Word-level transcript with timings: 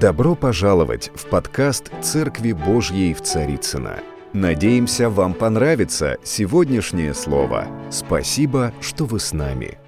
Добро 0.00 0.34
пожаловать 0.34 1.10
в 1.14 1.24
подкаст 1.24 1.90
«Церкви 2.02 2.52
Божьей 2.52 3.14
в 3.14 3.22
Царицыно». 3.22 4.00
Надеемся, 4.34 5.08
вам 5.08 5.32
понравится 5.32 6.18
сегодняшнее 6.22 7.14
слово. 7.14 7.66
Спасибо, 7.90 8.74
что 8.82 9.06
вы 9.06 9.18
с 9.18 9.32
нами. 9.32 9.78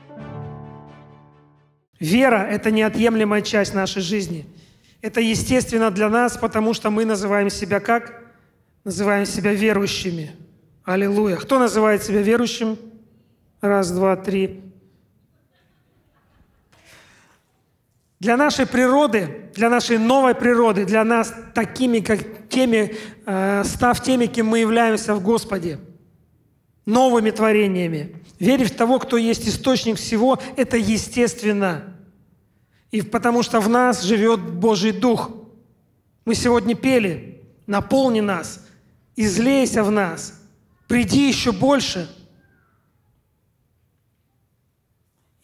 Вера– 2.01 2.37
это 2.51 2.71
неотъемлемая 2.71 3.43
часть 3.43 3.75
нашей 3.75 4.01
жизни. 4.01 4.47
Это 5.03 5.21
естественно 5.21 5.91
для 5.91 6.09
нас, 6.09 6.39
потому 6.39 6.73
что 6.73 6.89
мы 6.91 7.05
называем 7.05 7.51
себя 7.51 7.79
как? 7.79 8.23
Называем 8.85 9.27
себя 9.27 9.53
верующими. 9.53 10.31
Аллилуйя. 10.85 11.37
Кто 11.37 11.59
называет 11.59 12.03
себя 12.03 12.23
верующим? 12.23 12.79
Раз, 13.61 13.91
два, 13.91 14.17
три. 14.17 14.68
Для 18.21 18.37
нашей 18.37 18.67
природы, 18.67 19.51
для 19.55 19.71
нашей 19.71 19.99
новой 19.99 20.35
природы, 20.35 20.85
для 20.85 21.05
нас 21.05 21.33
такими, 21.55 22.01
как 22.01 22.49
теми, 22.49 22.97
э, 23.27 23.63
став 23.65 24.03
теми, 24.03 24.27
кем 24.27 24.49
мы 24.49 24.59
являемся 24.59 25.15
в 25.15 25.23
Господе, 25.23 25.79
новыми 26.85 27.31
творениями, 27.31 28.17
верить 28.41 28.73
в 28.73 28.77
того, 28.77 28.99
кто 28.99 29.17
есть 29.17 29.49
источник 29.49 29.99
всего, 29.99 30.39
это 30.57 30.77
естественно. 30.77 31.97
И 32.91 33.03
потому 33.03 33.45
что 33.45 33.61
в 33.61 33.69
нас 33.69 34.03
живет 34.03 34.41
Божий 34.41 34.93
Дух. 34.93 35.31
Мы 36.25 36.35
сегодня 36.35 36.75
пели, 36.75 37.43
наполни 37.67 38.21
нас, 38.21 38.67
излейся 39.15 39.85
в 39.85 39.93
нас, 39.93 40.41
приди 40.89 41.29
еще 41.29 41.53
больше– 41.53 42.11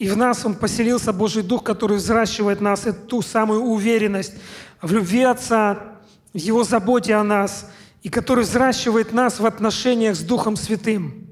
И 0.04 0.08
в 0.10 0.18
нас 0.18 0.44
Он 0.44 0.54
поселился 0.54 1.14
Божий 1.14 1.42
Дух, 1.42 1.64
который 1.64 1.96
взращивает 1.96 2.60
нас, 2.60 2.84
эту 2.84 3.06
ту 3.06 3.22
самую 3.22 3.62
уверенность 3.62 4.34
в 4.82 4.92
любви 4.92 5.22
Отца, 5.22 5.96
в 6.34 6.36
Его 6.36 6.62
заботе 6.62 7.14
о 7.14 7.24
нас, 7.24 7.70
и 8.02 8.10
который 8.10 8.44
взращивает 8.44 9.14
нас 9.14 9.40
в 9.40 9.46
отношениях 9.46 10.14
с 10.14 10.20
Духом 10.20 10.56
Святым, 10.56 11.26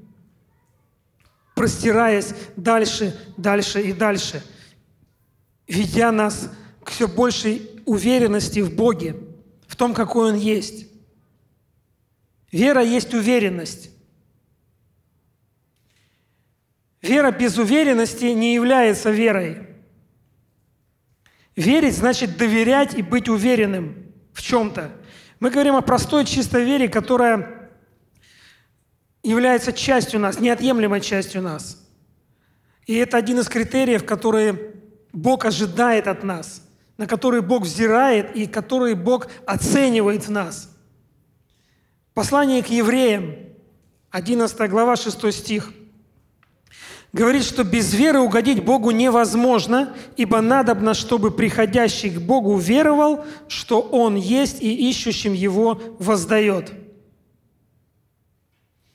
простираясь 1.53 2.33
дальше, 2.55 3.15
дальше 3.37 3.79
и 3.79 3.93
дальше, 3.93 4.43
ведя 5.67 6.11
нас 6.11 6.49
к 6.83 6.89
все 6.89 7.07
большей 7.07 7.69
уверенности 7.85 8.61
в 8.61 8.73
Боге, 8.73 9.17
в 9.67 9.75
том, 9.75 9.93
какой 9.93 10.31
Он 10.31 10.35
есть. 10.35 10.87
Вера 12.51 12.81
есть 12.81 13.13
уверенность. 13.13 13.91
Вера 17.03 17.31
без 17.31 17.57
уверенности 17.57 18.23
не 18.23 18.53
является 18.53 19.11
верой. 19.11 19.67
Верить 21.53 21.97
значит 21.97 22.37
доверять 22.37 22.97
и 22.97 23.01
быть 23.01 23.27
уверенным 23.27 24.13
в 24.31 24.41
чем-то. 24.41 24.89
Мы 25.41 25.51
говорим 25.51 25.75
о 25.75 25.81
простой 25.81 26.23
чистой 26.23 26.63
вере, 26.63 26.87
которая 26.87 27.69
является 29.21 29.73
частью 29.73 30.21
нас, 30.21 30.39
неотъемлемой 30.39 31.01
частью 31.01 31.41
нас. 31.41 31.85
И 32.87 32.95
это 32.95 33.17
один 33.17 33.39
из 33.39 33.49
критериев, 33.49 34.05
которые 34.05 34.73
Бог 35.11 35.43
ожидает 35.43 36.07
от 36.07 36.23
нас, 36.23 36.65
на 36.97 37.05
которые 37.05 37.41
Бог 37.41 37.63
взирает 37.63 38.33
и 38.33 38.47
которые 38.47 38.95
Бог 38.95 39.27
оценивает 39.45 40.25
в 40.25 40.31
нас. 40.31 40.73
Послание 42.13 42.63
к 42.63 42.67
евреям, 42.67 43.35
11 44.11 44.69
глава, 44.69 44.95
6 44.95 45.33
стих– 45.33 45.73
говорит, 47.13 47.43
что 47.43 47.63
без 47.63 47.93
веры 47.93 48.19
угодить 48.19 48.65
Богу 48.65 48.91
невозможно, 48.91 49.95
ибо 50.17 50.41
надобно, 50.41 50.95
чтобы 50.95 51.31
приходящий 51.31 52.09
к 52.09 52.19
Богу 52.19 52.57
веровал, 52.57 53.25
что 53.47 53.81
Он 53.81 54.15
есть 54.15 54.61
и 54.61 54.89
ищущим 54.89 55.33
Его 55.33 55.81
воздает. 55.99 56.71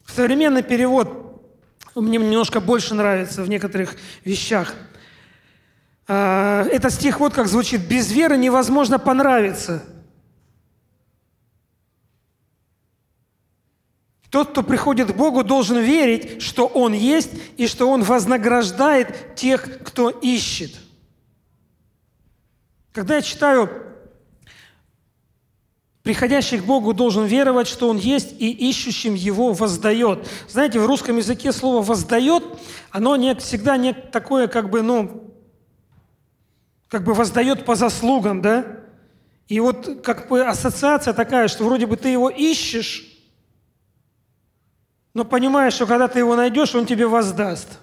Современный 0.07 0.65
перевод 0.65 1.43
мне 1.95 2.19
немножко 2.19 2.61
больше 2.61 2.95
нравится 2.95 3.43
в 3.43 3.49
некоторых 3.49 3.97
вещах. 4.25 4.75
А, 6.09 6.65
этот 6.65 6.93
стих 6.93 7.21
вот 7.21 7.35
как 7.35 7.47
звучит. 7.47 7.83
«Без 7.83 8.11
веры 8.11 8.37
невозможно 8.37 8.99
понравиться». 8.99 9.85
Тот, 14.31 14.51
кто 14.51 14.63
приходит 14.63 15.13
к 15.13 15.17
Богу, 15.17 15.43
должен 15.43 15.79
верить, 15.79 16.43
что 16.43 16.67
Он 16.67 16.93
есть 16.93 17.31
и 17.57 17.67
что 17.67 17.89
Он 17.91 18.03
вознаграждает 18.03 19.35
тех, 19.35 19.83
кто 19.83 20.11
ищет. 20.11 20.75
Когда 22.93 23.17
я 23.17 23.23
читаю, 23.23 23.71
приходящий 26.03 26.59
к 26.59 26.65
Богу 26.65 26.93
должен 26.93 27.25
веровать, 27.25 27.69
что 27.69 27.89
Он 27.89 27.97
есть 27.97 28.35
и 28.39 28.51
ищущим 28.51 29.15
Его 29.15 29.53
воздает. 29.53 30.29
Знаете, 30.49 30.79
в 30.79 30.87
русском 30.87 31.17
языке 31.17 31.53
слово 31.53 31.83
«воздает», 31.83 32.45
оно 32.91 33.17
не, 33.17 33.35
всегда 33.37 33.79
не 33.79 33.95
такое, 33.95 34.47
как 34.47 34.69
бы, 34.69 34.83
ну, 34.83 35.35
как 36.89 37.05
бы 37.05 37.15
воздает 37.15 37.65
по 37.65 37.77
заслугам, 37.77 38.43
да? 38.43 38.81
И 39.47 39.61
вот 39.61 40.03
как 40.03 40.29
бы 40.29 40.45
ассоциация 40.45 41.15
такая, 41.15 41.49
что 41.49 41.65
вроде 41.65 41.87
бы 41.87 41.97
ты 41.97 42.11
его 42.11 42.29
ищешь, 42.29 43.08
но 45.15 45.25
понимаешь, 45.25 45.75
что 45.75 45.87
когда 45.87 46.09
ты 46.09 46.21
его 46.21 46.37
найдешь, 46.37 46.75
он 46.75 46.87
тебе 46.87 47.07
воздаст. 47.07 47.81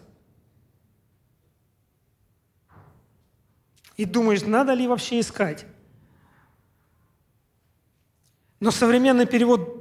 И 3.97 4.05
думаешь, 4.05 4.41
надо 4.41 4.73
ли 4.73 4.87
вообще 4.87 5.19
искать? 5.19 5.65
Но 8.59 8.71
современный 8.71 9.25
перевод 9.25 9.75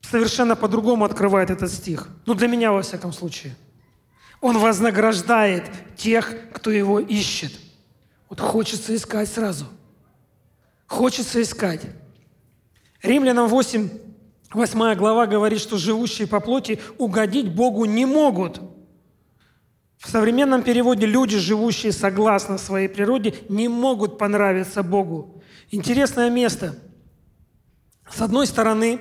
совершенно 0.00 0.56
по-другому 0.56 1.04
открывает 1.04 1.50
этот 1.50 1.70
стих. 1.70 2.08
Ну, 2.26 2.34
для 2.34 2.48
меня, 2.48 2.72
во 2.72 2.82
всяком 2.82 3.12
случае. 3.12 3.54
Он 4.40 4.58
вознаграждает 4.58 5.64
тех, 5.96 6.52
кто 6.52 6.70
его 6.70 7.00
ищет. 7.00 7.52
Вот 8.28 8.40
хочется 8.40 8.94
искать 8.94 9.28
сразу. 9.28 9.66
Хочется 10.86 11.42
искать. 11.42 11.82
Римлянам 13.02 13.48
8, 13.48 13.88
Восьмая 14.52 14.94
глава 14.94 15.26
говорит, 15.26 15.60
что 15.60 15.76
живущие 15.76 16.28
по 16.28 16.40
плоти 16.40 16.80
угодить 16.98 17.52
Богу 17.52 17.84
не 17.84 18.06
могут. 18.06 18.60
В 19.98 20.08
современном 20.08 20.62
переводе 20.62 21.06
люди, 21.06 21.36
живущие 21.38 21.92
согласно 21.92 22.58
своей 22.58 22.88
природе, 22.88 23.34
не 23.48 23.68
могут 23.68 24.18
понравиться 24.18 24.82
Богу. 24.82 25.42
Интересное 25.70 26.30
место. 26.30 26.78
С 28.08 28.20
одной 28.20 28.46
стороны, 28.46 29.00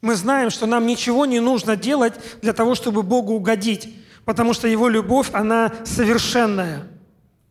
мы 0.00 0.14
знаем, 0.14 0.50
что 0.50 0.66
нам 0.66 0.86
ничего 0.86 1.26
не 1.26 1.40
нужно 1.40 1.76
делать 1.76 2.14
для 2.40 2.52
того, 2.52 2.74
чтобы 2.74 3.02
Богу 3.02 3.34
угодить, 3.34 3.94
потому 4.24 4.54
что 4.54 4.66
Его 4.66 4.88
любовь, 4.88 5.28
она 5.32 5.72
совершенная. 5.84 6.88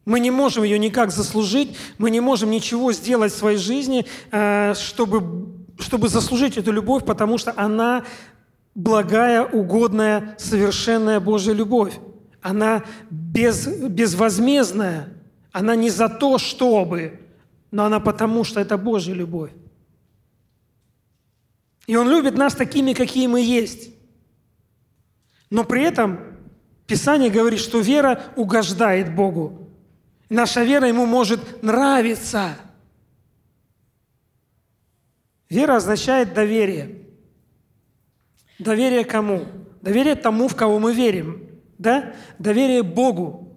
Мы 0.06 0.20
не 0.20 0.32
можем 0.32 0.64
ее 0.64 0.78
никак 0.80 1.12
заслужить, 1.12 1.78
мы 1.98 2.12
не 2.12 2.20
можем 2.20 2.50
ничего 2.50 2.92
сделать 2.92 3.32
в 3.32 3.38
своей 3.38 3.58
жизни, 3.58 4.06
э, 4.32 4.74
чтобы 4.76 5.63
чтобы 5.80 6.10
заслужить 6.10 6.58
эту 6.58 6.72
любовь, 6.72 7.06
потому 7.06 7.38
что 7.38 7.54
она 7.56 8.06
благая, 8.76 9.44
угодная, 9.44 10.36
совершенная 10.38 11.20
Божья 11.20 11.54
любовь. 11.54 11.94
Она 12.42 12.84
без, 13.10 13.68
безвозмездная. 13.68 15.10
Она 15.52 15.76
не 15.76 15.90
за 15.90 16.10
то, 16.10 16.38
чтобы, 16.38 17.20
но 17.72 17.86
она 17.86 18.00
потому, 18.00 18.44
что 18.44 18.60
это 18.60 18.78
Божья 18.78 19.14
любовь. 19.14 19.52
И 21.86 21.96
Он 21.96 22.10
любит 22.10 22.38
нас 22.38 22.56
такими, 22.56 22.94
какие 22.94 23.28
мы 23.28 23.42
есть. 23.42 23.90
Но 25.50 25.64
при 25.64 25.84
этом 25.84 26.20
Писание 26.88 27.30
говорит, 27.30 27.60
что 27.60 27.80
вера 27.80 28.22
угождает 28.36 29.16
Богу. 29.16 29.70
Наша 30.30 30.64
вера 30.64 30.88
Ему 30.88 31.06
может 31.06 31.62
нравиться– 31.62 32.56
Вера 35.50 35.78
означает 35.78 36.34
доверие. 36.34 37.04
Доверие 38.60 39.06
кому? 39.06 39.46
Доверие 39.82 40.16
тому, 40.16 40.48
в 40.48 40.56
кого 40.56 40.80
мы 40.80 40.94
верим. 40.94 41.48
Да? 41.78 42.14
Доверие 42.40 42.84
Богу. 42.84 43.54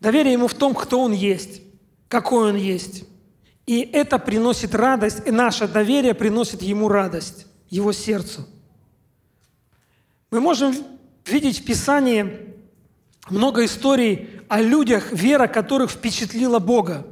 Доверие 0.00 0.32
Ему 0.32 0.48
в 0.48 0.54
том, 0.54 0.74
кто 0.74 1.00
Он 1.00 1.12
есть, 1.12 1.62
какой 2.08 2.50
Он 2.50 2.56
есть. 2.56 3.04
И 3.66 3.80
это 3.80 4.18
приносит 4.18 4.74
радость, 4.74 5.26
и 5.26 5.30
наше 5.30 5.68
доверие 5.68 6.14
приносит 6.14 6.62
Ему 6.62 6.88
радость, 6.88 7.46
Его 7.70 7.92
сердцу. 7.92 8.46
Мы 10.30 10.40
можем 10.40 10.74
видеть 11.24 11.60
в 11.60 11.64
Писании 11.64 12.54
много 13.30 13.64
историй 13.64 14.40
о 14.48 14.60
людях, 14.60 15.12
вера 15.12 15.46
которых 15.46 15.90
впечатлила 15.90 16.58
Бога, 16.58 17.06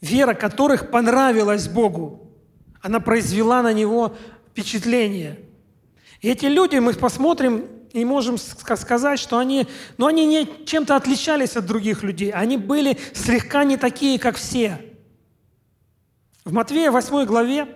вера 0.00 0.34
которых 0.34 0.90
понравилась 0.90 1.68
Богу 1.68 2.30
она 2.80 3.00
произвела 3.00 3.62
на 3.62 3.72
него 3.72 4.16
впечатление. 4.50 5.38
И 6.20 6.28
эти 6.28 6.46
люди, 6.46 6.76
мы 6.76 6.92
посмотрим 6.94 7.66
и 7.92 8.04
можем 8.04 8.38
сказать, 8.38 9.18
что 9.18 9.38
они, 9.38 9.66
ну, 9.96 10.06
они 10.06 10.26
не 10.26 10.66
чем-то 10.66 10.96
отличались 10.96 11.56
от 11.56 11.66
других 11.66 12.02
людей. 12.02 12.30
Они 12.30 12.56
были 12.56 12.98
слегка 13.14 13.64
не 13.64 13.76
такие, 13.76 14.18
как 14.18 14.36
все. 14.36 14.80
В 16.44 16.52
Матвея 16.52 16.90
8 16.90 17.24
главе, 17.24 17.68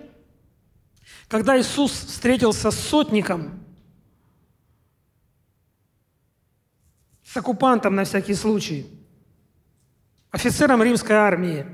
когда 1.27 1.59
Иисус 1.59 1.91
встретился 1.91 2.71
с 2.71 2.79
сотником, 2.79 3.59
с 7.23 7.35
оккупантом 7.37 7.95
на 7.95 8.05
всякий 8.05 8.33
случай, 8.33 8.87
офицером 10.31 10.81
римской 10.81 11.15
армии, 11.15 11.65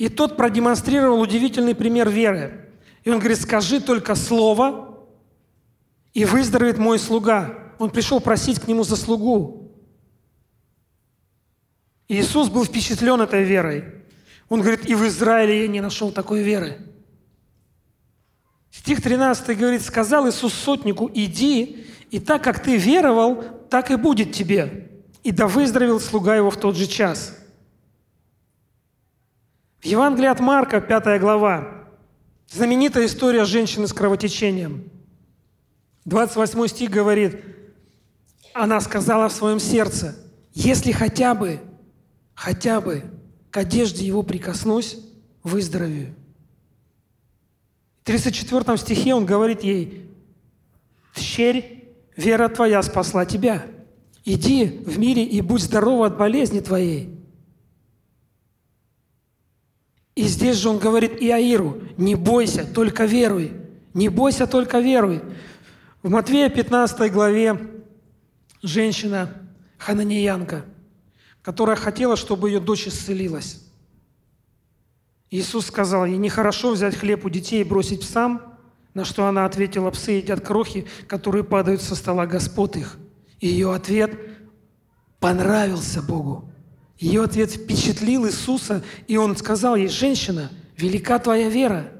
и 0.00 0.08
тот 0.08 0.38
продемонстрировал 0.38 1.20
удивительный 1.20 1.74
пример 1.74 2.08
веры. 2.08 2.70
И 3.04 3.10
он 3.10 3.18
говорит, 3.18 3.38
скажи 3.38 3.82
только 3.82 4.14
слово, 4.14 4.98
и 6.14 6.24
выздоровеет 6.24 6.78
мой 6.78 6.98
слуга. 6.98 7.74
Он 7.78 7.90
пришел 7.90 8.18
просить 8.18 8.58
к 8.58 8.66
нему 8.66 8.82
за 8.82 8.96
слугу. 8.96 9.70
И 12.08 12.18
Иисус 12.18 12.48
был 12.48 12.64
впечатлен 12.64 13.20
этой 13.20 13.44
верой. 13.44 13.84
Он 14.48 14.62
говорит, 14.62 14.88
и 14.88 14.94
в 14.94 15.06
Израиле 15.06 15.64
я 15.64 15.68
не 15.68 15.82
нашел 15.82 16.10
такой 16.10 16.42
веры. 16.42 16.78
Стих 18.70 19.02
13 19.02 19.54
говорит, 19.58 19.82
сказал 19.82 20.26
Иисус 20.30 20.54
сотнику, 20.54 21.10
иди, 21.12 21.84
и 22.10 22.20
так 22.20 22.42
как 22.42 22.62
ты 22.62 22.78
веровал, 22.78 23.44
так 23.68 23.90
и 23.90 23.96
будет 23.96 24.32
тебе. 24.32 25.02
И 25.24 25.30
да 25.30 25.46
выздоровел 25.46 26.00
слуга 26.00 26.36
его 26.36 26.50
в 26.50 26.56
тот 26.56 26.74
же 26.74 26.86
час. 26.86 27.36
В 29.80 29.86
Евангелии 29.86 30.28
от 30.28 30.40
Марка, 30.40 30.82
5 30.82 31.18
глава, 31.20 31.86
знаменитая 32.50 33.06
история 33.06 33.46
женщины 33.46 33.88
с 33.88 33.94
кровотечением. 33.94 34.90
28 36.04 36.66
стих 36.66 36.90
говорит, 36.90 37.40
она 38.52 38.80
сказала 38.82 39.30
в 39.30 39.32
своем 39.32 39.58
сердце, 39.58 40.16
если 40.52 40.92
хотя 40.92 41.34
бы, 41.34 41.60
хотя 42.34 42.82
бы 42.82 43.04
к 43.50 43.56
одежде 43.56 44.04
его 44.04 44.22
прикоснусь, 44.22 44.98
выздоровею. 45.42 46.14
В 48.02 48.04
34 48.04 48.76
стихе 48.76 49.14
он 49.14 49.24
говорит 49.24 49.62
ей, 49.62 50.10
«Тщерь, 51.14 51.88
вера 52.16 52.48
твоя 52.50 52.82
спасла 52.82 53.24
тебя. 53.24 53.64
Иди 54.26 54.82
в 54.84 54.98
мире 54.98 55.24
и 55.24 55.40
будь 55.40 55.62
здорова 55.62 56.08
от 56.08 56.18
болезни 56.18 56.60
твоей». 56.60 57.19
И 60.20 60.24
здесь 60.24 60.58
же 60.58 60.68
он 60.68 60.78
говорит 60.78 61.12
Иаиру, 61.22 61.80
«Не 61.96 62.14
бойся, 62.14 62.70
только 62.70 63.06
веруй». 63.06 63.54
Не 63.94 64.10
бойся, 64.10 64.46
только 64.46 64.78
веруй. 64.78 65.22
В 66.02 66.10
Матвея 66.10 66.50
15 66.50 67.10
главе 67.10 67.58
женщина 68.60 69.32
Хананиянка, 69.78 70.66
которая 71.40 71.76
хотела, 71.76 72.16
чтобы 72.16 72.50
ее 72.50 72.60
дочь 72.60 72.86
исцелилась. 72.86 73.64
Иисус 75.30 75.68
сказал 75.68 76.04
ей, 76.04 76.18
нехорошо 76.18 76.72
взять 76.72 76.96
хлеб 76.96 77.24
у 77.24 77.30
детей 77.30 77.62
и 77.62 77.64
бросить 77.64 78.02
псам, 78.02 78.58
на 78.92 79.06
что 79.06 79.24
она 79.24 79.46
ответила, 79.46 79.90
псы 79.90 80.10
едят 80.12 80.42
крохи, 80.46 80.86
которые 81.08 81.44
падают 81.44 81.80
со 81.80 81.94
стола 81.94 82.26
господ 82.26 82.76
их. 82.76 82.98
И 83.38 83.48
ее 83.48 83.74
ответ 83.74 84.20
понравился 85.18 86.02
Богу. 86.02 86.49
Ее 87.00 87.24
ответ 87.24 87.50
впечатлил 87.50 88.26
Иисуса, 88.26 88.84
и 89.08 89.16
Он 89.16 89.34
сказал 89.34 89.74
ей, 89.74 89.88
женщина, 89.88 90.52
велика 90.76 91.18
твоя 91.18 91.48
вера. 91.48 91.90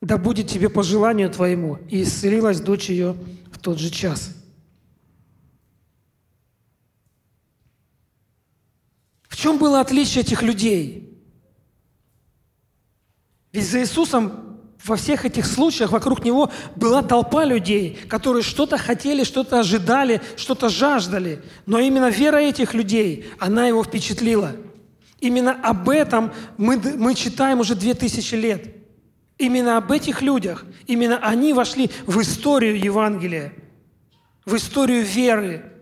Да 0.00 0.16
будет 0.16 0.48
тебе 0.48 0.70
по 0.70 0.82
желанию 0.82 1.28
твоему. 1.28 1.76
И 1.90 2.02
исцелилась 2.02 2.60
дочь 2.60 2.88
ее 2.88 3.14
в 3.52 3.58
тот 3.58 3.78
же 3.78 3.90
час. 3.90 4.34
В 9.28 9.36
чем 9.36 9.58
было 9.58 9.80
отличие 9.80 10.22
этих 10.22 10.42
людей? 10.42 11.22
Ведь 13.52 13.68
за 13.68 13.80
Иисусом 13.80 14.43
во 14.84 14.96
всех 14.96 15.24
этих 15.24 15.46
случаях 15.46 15.92
вокруг 15.92 16.24
Него 16.24 16.50
была 16.76 17.02
толпа 17.02 17.44
людей, 17.44 17.98
которые 18.08 18.42
что-то 18.42 18.76
хотели, 18.76 19.24
что-то 19.24 19.60
ожидали, 19.60 20.20
что-то 20.36 20.68
жаждали. 20.68 21.42
Но 21.64 21.78
именно 21.78 22.10
вера 22.10 22.36
этих 22.36 22.74
людей, 22.74 23.26
она 23.38 23.66
Его 23.66 23.82
впечатлила. 23.82 24.52
Именно 25.20 25.52
об 25.52 25.88
этом 25.88 26.32
мы, 26.58 26.76
мы 26.76 27.14
читаем 27.14 27.60
уже 27.60 27.74
две 27.74 27.94
тысячи 27.94 28.34
лет. 28.34 28.76
Именно 29.38 29.78
об 29.78 29.90
этих 29.90 30.20
людях, 30.20 30.64
именно 30.86 31.16
они 31.16 31.54
вошли 31.54 31.90
в 32.06 32.20
историю 32.20 32.78
Евангелия, 32.78 33.54
в 34.44 34.54
историю 34.54 35.02
веры. 35.02 35.72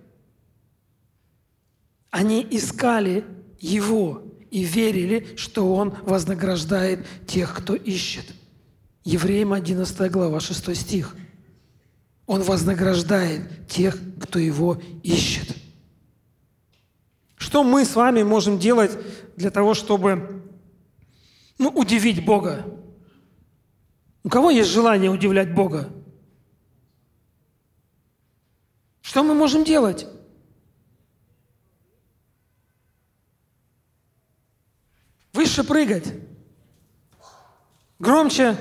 Они 2.11 2.47
искали 2.51 3.25
его 3.59 4.23
и 4.51 4.63
верили, 4.63 5.27
что 5.37 5.75
Он 5.75 5.95
вознаграждает 6.03 7.05
тех, 7.27 7.53
кто 7.53 7.75
ищет. 7.75 8.27
Евреям 9.05 9.53
11 9.53 10.11
глава 10.11 10.39
6 10.41 10.77
стих. 10.77 11.17
Он 12.27 12.43
вознаграждает 12.43 13.69
тех, 13.69 13.99
кто 14.21 14.39
Его 14.39 14.81
ищет. 15.03 15.57
Что 17.37 17.65
мы 17.65 17.85
с 17.85 17.97
вами 17.97 18.23
можем 18.23 18.59
делать 18.59 18.97
для 19.37 19.51
того, 19.51 19.75
чтобы 19.75 20.45
ну, 21.59 21.69
удивить 21.71 22.25
Бога? 22.25 22.65
У 24.23 24.29
кого 24.29 24.51
есть 24.51 24.71
желание 24.71 25.11
удивлять 25.11 25.53
Бога? 25.53 25.93
Что 29.01 29.25
мы 29.25 29.35
можем 29.35 29.65
делать? 29.65 30.07
Выше 35.33 35.65
прыгать. 35.65 36.15
Громче 37.99 38.57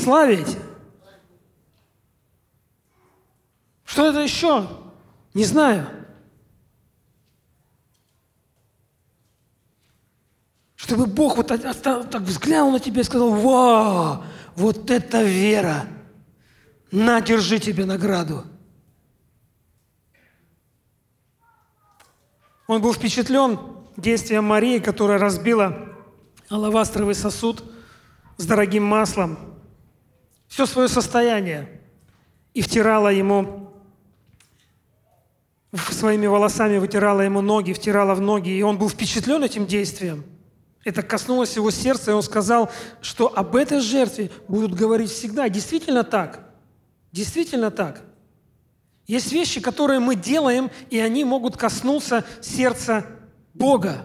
славить. 0.00 0.56
Что 3.84 4.06
это 4.06 4.20
еще? 4.20 4.68
Не 5.34 5.44
знаю. 5.44 5.88
Чтобы 10.76 11.06
Бог 11.06 11.36
вот 11.36 11.46
так 11.46 12.22
взглянул 12.22 12.72
на 12.72 12.80
тебя 12.80 13.02
и 13.02 13.04
сказал, 13.04 13.30
«Вау, 13.30 14.24
вот 14.56 14.90
это 14.90 15.22
вера! 15.22 15.86
На, 16.90 17.20
держи 17.20 17.60
тебе 17.60 17.84
награду!» 17.84 18.44
Он 22.66 22.80
был 22.80 22.94
впечатлен 22.94 23.58
действием 23.96 24.44
Марии, 24.44 24.78
которая 24.78 25.18
разбила 25.18 25.88
алавастровый 26.48 27.14
сосуд 27.14 27.64
с 28.36 28.46
дорогим 28.46 28.84
маслом, 28.84 29.59
все 30.50 30.66
свое 30.66 30.88
состояние, 30.88 31.80
и 32.54 32.60
втирала 32.60 33.08
ему 33.08 33.72
своими 35.72 36.26
волосами, 36.26 36.78
вытирала 36.78 37.20
ему 37.20 37.40
ноги, 37.40 37.72
втирала 37.72 38.16
в 38.16 38.20
ноги, 38.20 38.50
и 38.50 38.62
он 38.62 38.76
был 38.76 38.90
впечатлен 38.90 39.44
этим 39.44 39.64
действием. 39.64 40.24
Это 40.84 41.02
коснулось 41.02 41.54
его 41.54 41.70
сердца, 41.70 42.10
и 42.10 42.14
он 42.14 42.24
сказал, 42.24 42.68
что 43.00 43.32
об 43.32 43.54
этой 43.54 43.80
жертве 43.80 44.32
будут 44.48 44.74
говорить 44.74 45.10
всегда. 45.10 45.48
Действительно 45.48 46.02
так. 46.02 46.52
Действительно 47.12 47.70
так. 47.70 48.02
Есть 49.06 49.30
вещи, 49.30 49.60
которые 49.60 50.00
мы 50.00 50.16
делаем, 50.16 50.68
и 50.90 50.98
они 50.98 51.24
могут 51.24 51.56
коснуться 51.56 52.24
сердца 52.40 53.06
Бога. 53.54 54.04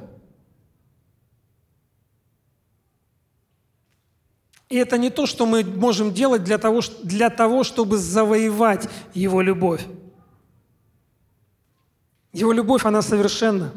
И 4.70 4.78
это 4.78 4.98
не 4.98 5.10
то, 5.10 5.26
что 5.26 5.46
мы 5.46 5.64
можем 5.64 6.14
делать 6.14 6.44
для 6.44 6.58
того, 6.58 6.82
для 7.04 7.30
того, 7.30 7.64
чтобы 7.64 7.98
завоевать 7.98 8.90
Его 9.14 9.42
любовь. 9.42 9.86
Его 12.34 12.52
любовь, 12.52 12.86
она 12.86 13.02
совершенна. 13.02 13.74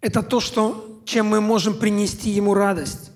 Это 0.00 0.22
то, 0.22 0.40
что, 0.40 1.00
чем 1.04 1.26
мы 1.26 1.40
можем 1.40 1.78
принести 1.78 2.30
Ему 2.30 2.54
радость. 2.54 3.10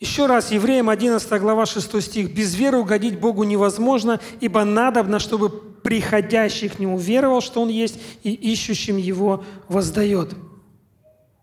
Еще 0.00 0.26
раз, 0.26 0.50
Евреям 0.50 0.90
11 0.90 1.40
глава 1.40 1.64
6 1.64 2.02
стих. 2.02 2.34
«Без 2.34 2.54
веры 2.54 2.78
угодить 2.78 3.18
Богу 3.18 3.44
невозможно, 3.44 4.20
ибо 4.40 4.64
надобно, 4.64 5.18
чтобы 5.18 5.48
приходящий 5.48 6.68
к 6.68 6.78
Нему 6.78 6.98
веровал, 6.98 7.40
что 7.40 7.62
Он 7.62 7.68
есть, 7.68 7.98
и 8.22 8.32
ищущим 8.32 8.98
Его 8.98 9.44
воздает». 9.68 10.34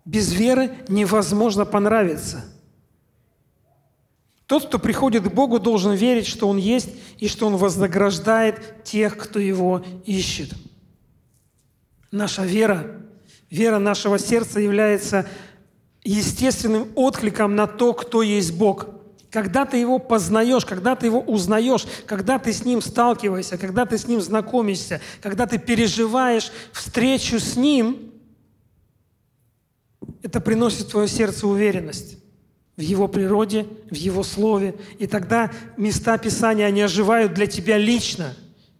Без 0.05 0.33
веры 0.33 0.71
невозможно 0.87 1.65
понравиться. 1.65 2.45
Тот, 4.47 4.67
кто 4.67 4.77
приходит 4.77 5.23
к 5.23 5.33
Богу, 5.33 5.59
должен 5.59 5.93
верить, 5.93 6.27
что 6.27 6.47
Он 6.49 6.57
есть, 6.57 6.89
и 7.17 7.27
что 7.27 7.47
Он 7.47 7.55
вознаграждает 7.57 8.83
тех, 8.83 9.17
кто 9.17 9.39
Его 9.39 9.83
ищет. 10.05 10.53
Наша 12.11 12.43
вера, 12.43 13.01
вера 13.49 13.79
нашего 13.79 14.19
сердца 14.19 14.59
является 14.59 15.27
естественным 16.03 16.89
откликом 16.95 17.55
на 17.55 17.65
то, 17.65 17.93
кто 17.93 18.21
есть 18.21 18.53
Бог. 18.53 18.87
Когда 19.31 19.65
ты 19.65 19.77
его 19.77 19.97
познаешь, 19.97 20.65
когда 20.65 20.95
ты 20.95 21.07
его 21.07 21.19
узнаешь, 21.19 21.87
когда 22.05 22.37
ты 22.37 22.53
с 22.53 22.65
ним 22.65 22.83
сталкиваешься, 22.83 23.57
когда 23.57 23.87
ты 23.87 23.97
с 23.97 24.07
ним 24.07 24.21
знакомишься, 24.21 25.01
когда 25.21 25.47
ты 25.47 25.57
переживаешь 25.57 26.51
встречу 26.71 27.39
с 27.39 27.55
ним, 27.55 28.12
это 30.23 30.41
приносит 30.41 30.87
в 30.87 30.91
твое 30.91 31.07
сердце 31.07 31.45
уверенность 31.45 32.17
в 32.75 32.81
Его 32.81 33.07
природе, 33.07 33.67
в 33.91 33.95
Его 33.95 34.23
Слове. 34.23 34.75
И 34.97 35.05
тогда 35.05 35.51
места 35.77 36.17
Писания, 36.17 36.65
они 36.65 36.81
оживают 36.81 37.33
для 37.33 37.45
тебя 37.45 37.77
лично. 37.77 38.33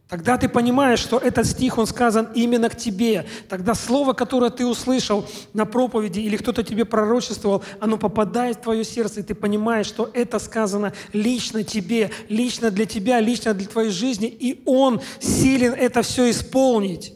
Тогда 0.10 0.38
ты 0.38 0.48
понимаешь, 0.48 1.00
что 1.00 1.18
этот 1.18 1.48
стих, 1.48 1.78
он 1.78 1.88
сказан 1.88 2.30
именно 2.36 2.70
к 2.70 2.78
тебе. 2.78 3.26
Тогда 3.50 3.74
слово, 3.74 4.14
которое 4.14 4.52
ты 4.52 4.66
услышал 4.66 5.28
на 5.54 5.66
проповеди 5.66 6.20
или 6.20 6.38
кто-то 6.38 6.64
тебе 6.64 6.86
пророчествовал, 6.86 7.64
оно 7.80 7.98
попадает 7.98 8.58
в 8.58 8.62
твое 8.62 8.84
сердце, 8.84 9.22
и 9.22 9.24
ты 9.24 9.34
понимаешь, 9.34 9.88
что 9.88 10.10
это 10.14 10.38
сказано 10.38 10.94
лично 11.14 11.64
тебе, 11.64 12.12
лично 12.30 12.70
для 12.70 12.86
тебя, 12.86 13.20
лично 13.20 13.54
для 13.54 13.68
твоей 13.68 13.90
жизни, 13.90 14.28
и 14.28 14.62
он 14.66 15.02
силен 15.20 15.74
это 15.74 16.04
все 16.04 16.30
исполнить. 16.30 17.14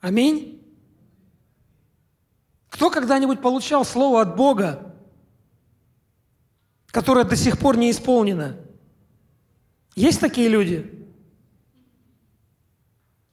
Аминь. 0.00 0.59
Кто 2.70 2.88
когда-нибудь 2.88 3.42
получал 3.42 3.84
слово 3.84 4.22
от 4.22 4.36
Бога, 4.36 4.94
которое 6.86 7.24
до 7.24 7.36
сих 7.36 7.58
пор 7.58 7.76
не 7.76 7.90
исполнено. 7.90 8.56
Есть 9.94 10.20
такие 10.20 10.48
люди? 10.48 10.90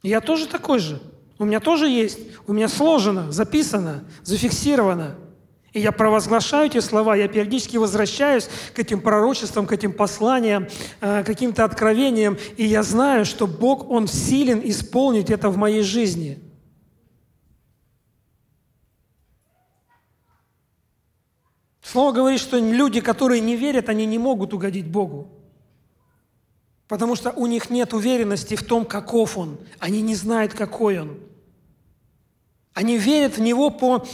Я 0.03 0.22
тоже 0.22 0.48
такой 0.48 0.79
же. 0.79 1.01
У 1.39 1.46
меня 1.46 1.60
тоже 1.60 1.88
есть. 1.88 2.20
У 2.48 2.53
меня 2.53 2.67
сложено, 2.67 3.32
записано, 3.32 4.06
зафиксировано. 4.24 5.15
И 5.74 5.79
я 5.79 5.91
провозглашаю 5.91 6.67
эти 6.67 6.79
слова, 6.79 7.15
я 7.15 7.27
периодически 7.27 7.77
возвращаюсь 7.77 8.50
к 8.74 8.79
этим 8.79 9.01
пророчествам, 9.01 9.67
к 9.67 9.72
этим 9.72 9.94
посланиям, 9.94 10.67
э, 11.01 11.22
к 11.22 11.25
каким-то 11.27 11.63
откровениям, 11.65 12.38
и 12.56 12.65
я 12.65 12.82
знаю, 12.82 13.25
что 13.25 13.46
Бог, 13.46 13.88
Он 13.89 14.08
силен 14.08 14.62
исполнить 14.63 15.29
это 15.29 15.50
в 15.50 15.58
моей 15.58 15.84
жизни– 15.84 16.39
Слово 21.89 22.12
говорит, 22.12 22.41
что 22.41 22.58
люди, 22.58 23.00
которые 23.00 23.39
не 23.39 23.56
верят, 23.56 23.88
они 23.88 24.06
не 24.06 24.20
могут 24.20 24.53
угодить 24.53 24.88
Богу. 24.88 25.29
Потому 26.89 27.15
что 27.15 27.32
у 27.32 27.48
них 27.48 27.70
нет 27.70 27.94
уверенности 27.94 28.56
в 28.56 28.63
том, 28.63 28.84
каков 28.84 29.38
Он. 29.38 29.58
Они 29.79 30.01
не 30.01 30.13
знают, 30.13 30.53
какой 30.53 31.00
Он. 31.00 31.17
Они 32.74 32.98
верят 32.98 33.38
в 33.38 33.41
Него 33.41 33.70
по 33.70 34.06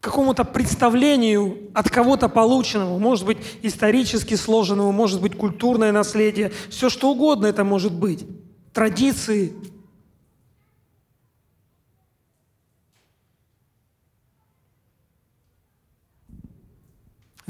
какому-то 0.00 0.44
представлению 0.44 1.70
от 1.74 1.90
кого-то 1.90 2.28
полученному, 2.28 2.96
может 2.98 3.26
быть, 3.26 3.38
исторически 3.62 4.34
сложенному, 4.34 4.92
может 4.92 5.20
быть, 5.20 5.36
культурное 5.36 5.90
наследие, 5.90 6.52
все 6.70 6.88
что 6.90 7.10
угодно 7.10 7.46
это 7.46 7.64
может 7.64 7.92
быть, 7.92 8.24
традиции, 8.72 9.52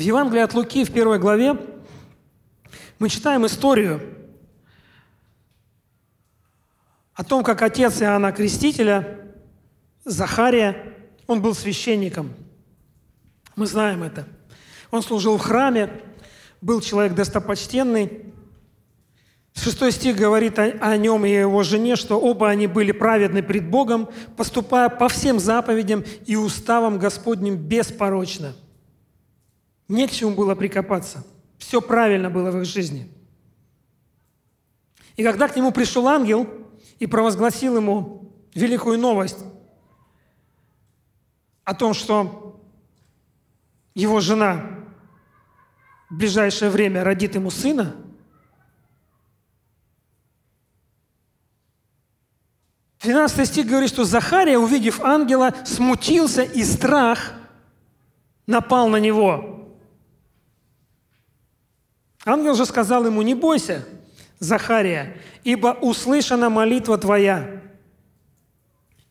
В 0.03 0.05
Евангелии 0.05 0.43
от 0.43 0.53
Луки 0.55 0.85
в 0.85 0.91
первой 0.91 1.21
главе 1.21 1.57
мы 2.99 3.09
читаем 3.09 3.47
историю 3.47 4.01
о 7.15 7.23
том, 7.23 7.45
как 7.45 7.63
отец 7.63 8.03
Иоанна 8.03 8.33
Крестителя, 8.33 9.21
Захария, 10.05 10.97
он 11.29 11.41
был 11.41 11.55
священником. 11.55 12.35
Мы 13.55 13.67
знаем 13.67 14.03
это. 14.03 14.27
Он 14.91 15.05
служил 15.05 15.39
в 15.39 15.41
храме, 15.41 15.89
был 16.61 16.81
человек 16.81 17.15
достопочтенный. 17.15 18.25
Шестой 19.55 19.93
стих 19.93 20.17
говорит 20.17 20.59
о, 20.59 20.97
нем 20.97 21.25
и 21.25 21.31
его 21.31 21.63
жене, 21.63 21.95
что 21.95 22.19
оба 22.21 22.49
они 22.49 22.67
были 22.67 22.91
праведны 22.91 23.41
пред 23.41 23.71
Богом, 23.71 24.09
поступая 24.37 24.89
по 24.89 25.09
всем 25.09 25.39
заповедям 25.39 26.03
и 26.27 26.35
уставам 26.35 26.99
Господним 26.99 27.55
беспорочно– 27.55 28.57
не 29.89 30.07
к 30.07 30.11
чему 30.11 30.35
было 30.35 30.55
прикопаться. 30.55 31.25
Все 31.59 31.81
правильно 31.81 32.31
было 32.31 32.51
в 32.51 32.59
их 32.59 32.65
жизни. 32.65 33.11
И 35.17 35.23
когда 35.23 35.49
к 35.49 35.57
нему 35.57 35.73
пришел 35.73 36.09
ангел 36.09 36.49
и 36.99 37.07
провозгласил 37.07 37.77
ему 37.77 38.33
великую 38.55 38.99
новость 38.99 39.39
о 41.65 41.75
том, 41.75 41.95
что 41.95 42.61
его 43.95 44.21
жена 44.21 44.87
в 46.11 46.17
ближайшее 46.17 46.71
время 46.71 47.05
родит 47.05 47.35
ему 47.35 47.51
сына, 47.51 47.97
Двенадцатый 53.03 53.47
стих 53.47 53.67
говорит, 53.67 53.91
что 53.91 54.05
Захария, 54.05 54.59
увидев 54.59 55.01
ангела, 55.01 55.53
смутился, 55.65 56.43
и 56.43 56.63
страх 56.63 57.33
напал 58.47 58.89
на 58.89 58.99
него. 58.99 59.52
Ангел 62.25 62.55
же 62.55 62.67
сказал 62.67 63.07
ему, 63.07 63.23
не 63.23 63.35
бойся, 63.35 63.85
Захария, 64.39 65.17
ибо 65.45 65.77
услышана 65.81 66.51
молитва 66.51 66.99
твоя, 66.99 67.61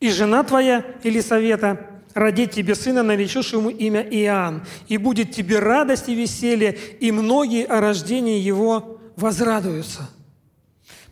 и 0.00 0.10
жена 0.10 0.42
твоя, 0.42 0.84
Елисавета, 1.02 1.86
родит 2.14 2.50
тебе 2.50 2.74
сына, 2.74 3.02
наречешь 3.02 3.52
ему 3.52 3.70
имя 3.70 4.02
Иоанн, 4.02 4.64
и 4.88 4.96
будет 4.96 5.32
тебе 5.32 5.58
радость 5.58 6.08
и 6.08 6.14
веселье, 6.14 6.76
и 7.00 7.12
многие 7.12 7.64
о 7.64 7.80
рождении 7.80 8.38
его 8.38 9.00
возрадуются. 9.16 10.10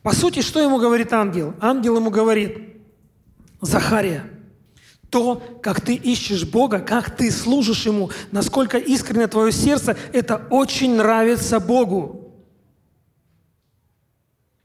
По 0.03 0.13
сути, 0.13 0.41
что 0.41 0.61
ему 0.61 0.79
говорит 0.79 1.13
ангел? 1.13 1.55
Ангел 1.61 1.97
ему 1.97 2.11
говорит, 2.11 2.59
Захария– 3.61 4.25
то, 5.11 5.43
как 5.63 5.81
ты 5.81 5.95
ищешь 5.95 6.45
Бога, 6.45 6.81
как 6.81 7.17
ты 7.17 7.31
служишь 7.31 7.87
Ему, 7.87 8.11
насколько 8.31 8.79
искренне 8.79 9.27
твое 9.27 9.53
сердце, 9.53 9.97
это 10.13 10.47
очень 10.51 10.97
нравится 10.97 11.61
Богу. 11.61 12.35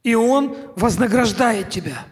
И 0.03 0.15
Он 0.15 0.55
вознаграждает 0.75 1.69
тебя. 1.69 2.05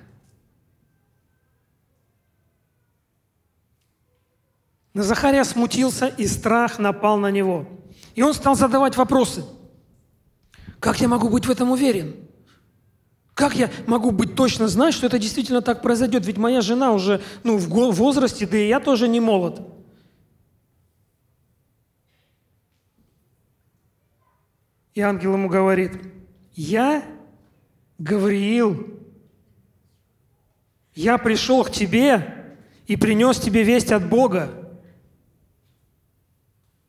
На 4.93 5.01
Захария 5.01 5.43
смутился, 5.43 6.07
и 6.07 6.27
страх 6.27 6.77
напал 6.77 7.17
на 7.17 7.31
него. 7.31 7.67
И 8.15 8.21
он 8.21 8.33
стал 8.33 8.55
задавать 8.55 8.95
вопросы. 8.95 9.43
Как 10.79 11.01
я 11.01 11.07
могу 11.07 11.29
быть 11.29 11.45
в 11.45 11.51
этом 11.51 11.71
уверен? 11.71 12.15
Как 13.33 13.55
я 13.55 13.71
могу 13.87 14.11
быть 14.11 14.35
точно 14.35 14.67
знать, 14.67 14.93
что 14.93 15.07
это 15.07 15.17
действительно 15.17 15.61
так 15.61 15.81
произойдет? 15.81 16.25
Ведь 16.25 16.37
моя 16.37 16.61
жена 16.61 16.91
уже 16.91 17.21
ну, 17.43 17.57
в 17.57 17.67
возрасте, 17.67 18.45
да 18.45 18.57
и 18.57 18.67
я 18.67 18.79
тоже 18.79 19.07
не 19.07 19.19
молод. 19.19 19.61
И 24.93 25.01
ангел 25.01 25.33
ему 25.33 25.49
говорит, 25.49 25.93
я, 26.53 27.03
Гавриил, 27.97 28.99
я 30.93 31.17
пришел 31.17 31.63
к 31.63 31.71
тебе 31.71 32.55
и 32.85 32.95
принес 32.95 33.39
тебе 33.39 33.63
весть 33.63 33.91
от 33.91 34.07
Бога. 34.07 34.51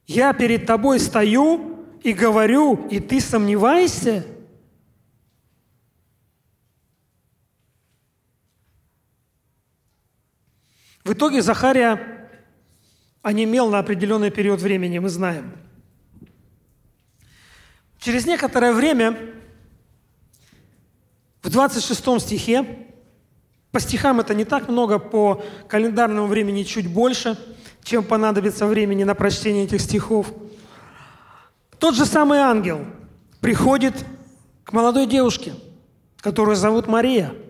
Я 0.06 0.34
перед 0.34 0.66
тобой 0.66 1.00
стою 1.00 1.86
и 2.02 2.12
говорю, 2.12 2.86
и 2.88 3.00
ты 3.00 3.22
сомневаешься– 3.22 4.26
В 11.04 11.12
итоге 11.12 11.42
Захария 11.42 12.30
онемел 13.20 13.68
на 13.68 13.78
определенный 13.78 14.30
период 14.30 14.62
времени, 14.62 14.99
мы 14.99 15.11
знаем. 15.11 15.52
Через 17.99 18.25
некоторое 18.25 18.73
время, 18.73 19.18
в 21.42 21.50
26 21.50 22.20
стихе, 22.23 22.88
по 23.70 23.80
стихам 23.80 24.20
это 24.20 24.34
не 24.34 24.46
так 24.46 24.70
много, 24.70 24.99
по 24.99 25.44
календарному 25.68 26.26
времени 26.26 26.62
чуть 26.62 26.90
больше, 26.90 27.38
чем 27.82 28.02
понадобится 28.02 28.66
времени 28.66 29.04
на 29.04 29.14
прочтение 29.14 29.64
этих 29.64 29.82
стихов. 29.82 30.32
Тот 31.78 31.94
же 31.94 32.06
самый 32.06 32.38
ангел 32.38 32.82
приходит 33.40 34.06
к 34.64 34.73
молодой 34.73 35.06
девушке, 35.06 35.52
которую 36.16 36.56
зовут 36.56 36.87
Мария– 36.87 37.34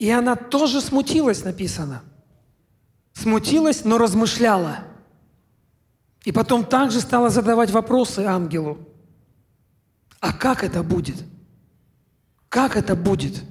И 0.00 0.10
она 0.10 0.34
тоже 0.34 0.80
смутилась, 0.80 1.44
написано. 1.44 2.02
Смутилась, 3.12 3.84
но 3.84 3.98
размышляла. 3.98 4.78
И 6.24 6.32
потом 6.32 6.64
также 6.64 7.00
стала 7.00 7.28
задавать 7.28 7.70
вопросы 7.70 8.20
ангелу. 8.20 8.78
А 10.18 10.32
как 10.32 10.64
это 10.64 10.82
будет? 10.82 11.22
Как 12.48 12.76
это 12.76 12.96
будет? 12.96 13.44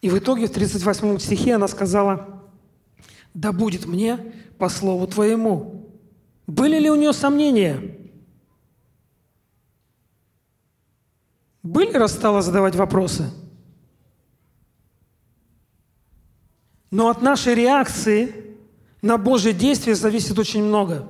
И 0.00 0.10
в 0.10 0.18
итоге 0.18 0.48
в 0.48 0.50
38 0.50 1.18
стихе 1.18 1.54
она 1.54 1.68
сказала, 1.68 2.42
да 3.34 3.52
будет 3.52 3.86
мне 3.86 4.18
по 4.58 4.68
слову 4.68 5.06
Твоему». 5.06 5.78
Были 6.48 6.80
ли 6.80 6.90
у 6.90 6.96
нее 6.96 7.12
сомнения? 7.12 7.96
Были, 11.62 11.92
раз 11.92 12.12
стала 12.12 12.42
задавать 12.42 12.74
вопросы? 12.74 13.30
Но 16.92 17.08
от 17.08 17.22
нашей 17.22 17.54
реакции 17.54 18.34
на 19.00 19.16
Божье 19.16 19.54
действие 19.54 19.96
зависит 19.96 20.38
очень 20.38 20.62
много. 20.62 21.08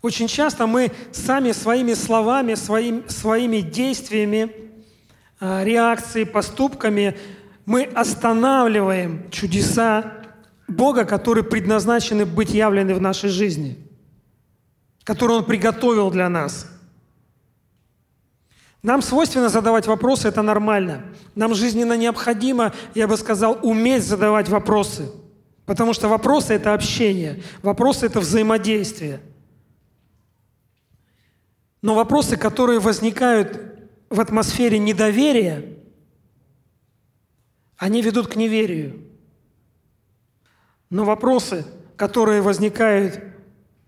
Очень 0.00 0.28
часто 0.28 0.66
мы 0.66 0.92
сами 1.12 1.52
своими 1.52 1.92
словами, 1.92 2.54
своим, 2.54 3.06
своими 3.06 3.60
действиями, 3.60 4.50
а, 5.38 5.62
реакцией, 5.62 6.24
поступками 6.24 7.18
мы 7.66 7.84
останавливаем 7.84 9.30
чудеса 9.30 10.14
Бога, 10.66 11.04
которые 11.04 11.44
предназначены 11.44 12.24
быть 12.24 12.54
явлены 12.54 12.94
в 12.94 13.00
нашей 13.00 13.28
жизни, 13.28 13.76
которые 15.04 15.38
Он 15.38 15.44
приготовил 15.44 16.10
для 16.10 16.30
нас– 16.30 16.66
нам 18.82 19.02
свойственно 19.02 19.48
задавать 19.48 19.86
вопросы, 19.86 20.28
это 20.28 20.42
нормально. 20.42 21.04
Нам 21.34 21.54
жизненно 21.54 21.96
необходимо, 21.96 22.72
я 22.94 23.06
бы 23.06 23.16
сказал, 23.16 23.58
уметь 23.62 24.04
задавать 24.04 24.48
вопросы. 24.48 25.10
Потому 25.66 25.92
что 25.92 26.08
вопросы– 26.08 26.54
это 26.54 26.72
общение, 26.72 27.42
вопросы– 27.62 28.06
это 28.06 28.20
взаимодействие. 28.20 29.20
Но 31.82 31.94
вопросы, 31.94 32.36
которые 32.36 32.80
возникают 32.80 33.60
в 34.08 34.20
атмосфере 34.20 34.78
недоверия, 34.78 35.76
они 37.76 38.02
ведут 38.02 38.28
к 38.28 38.36
неверию. 38.36 39.00
Но 40.88 41.04
вопросы, 41.04 41.64
которые 41.96 42.42
возникают 42.42 43.22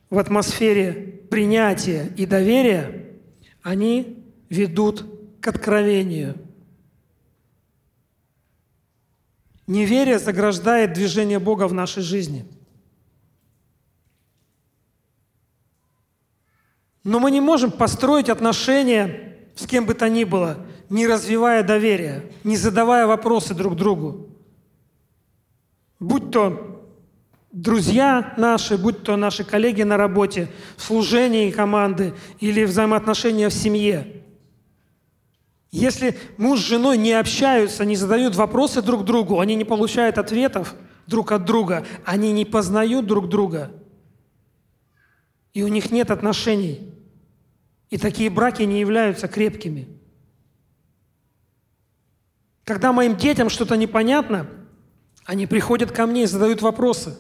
в 0.09 0.19
атмосфере 0.19 0.93
принятия 1.31 2.13
и 2.17 2.27
доверия, 2.27 3.19
они 3.63 4.22
ведут 4.53 5.07
к 5.41 5.49
откровению. 5.49 6.37
Неверие 9.67 10.19
заграждает 10.19 10.93
движение 10.93 11.39
Бога 11.39 11.67
в 11.67 11.73
нашей 11.73 12.03
жизни. 12.03 12.45
Но 17.03 17.19
мы 17.19 17.31
не 17.31 17.41
можем 17.41 17.71
построить 17.71 18.29
отношения 18.29 19.39
с 19.57 19.67
кем 19.67 19.87
бы 19.87 19.95
то 19.95 20.09
ни 20.11 20.25
было, 20.25 20.59
не 20.91 21.07
развивая 21.07 21.63
доверие, 21.63 22.31
не 22.45 22.57
задавая 22.59 23.07
вопросы 23.07 23.55
друг 23.55 23.75
другу. 23.75 24.29
Будь 25.99 26.31
то 26.31 26.87
друзья 27.53 28.35
наши, 28.37 28.77
будь 28.77 29.03
то 29.03 29.17
наши 29.17 29.45
коллеги 29.45 29.83
на 29.83 29.97
работе, 29.97 30.51
в 30.77 30.83
служении 30.83 31.51
команды 31.51 32.13
или 32.39 32.65
взаимоотношения 32.65 33.49
в 33.49 33.55
семье– 33.55 34.19
если 35.73 36.19
муж 36.37 36.61
с 36.61 36.67
женой 36.67 36.99
не 36.99 37.15
общаются, 37.15 37.87
не 37.87 37.97
задают 37.97 38.37
вопросы 38.37 38.83
друг 38.83 39.07
другу, 39.07 39.41
они 39.41 39.55
не 39.55 39.65
получают 39.65 40.19
ответов 40.19 40.75
друг 41.07 41.33
от 41.33 41.47
друга, 41.47 41.87
они 42.05 42.31
не 42.31 42.45
познают 42.45 43.07
друг 43.07 43.31
друга, 43.31 43.73
и 45.55 45.63
у 45.63 45.69
них 45.69 45.91
нет 45.91 46.11
отношений. 46.11 46.93
И 47.89 47.97
такие 47.97 48.29
браки 48.29 48.63
не 48.63 48.81
являются 48.81 49.29
крепкими. 49.29 49.89
Когда 52.65 52.93
моим 52.93 53.17
детям 53.17 53.49
что-то 53.49 53.77
непонятно, 53.77 54.47
они 55.25 55.47
приходят 55.47 55.91
ко 55.91 56.07
мне 56.07 56.25
и 56.25 56.27
задают 56.27 56.61
вопросы. 56.61 57.19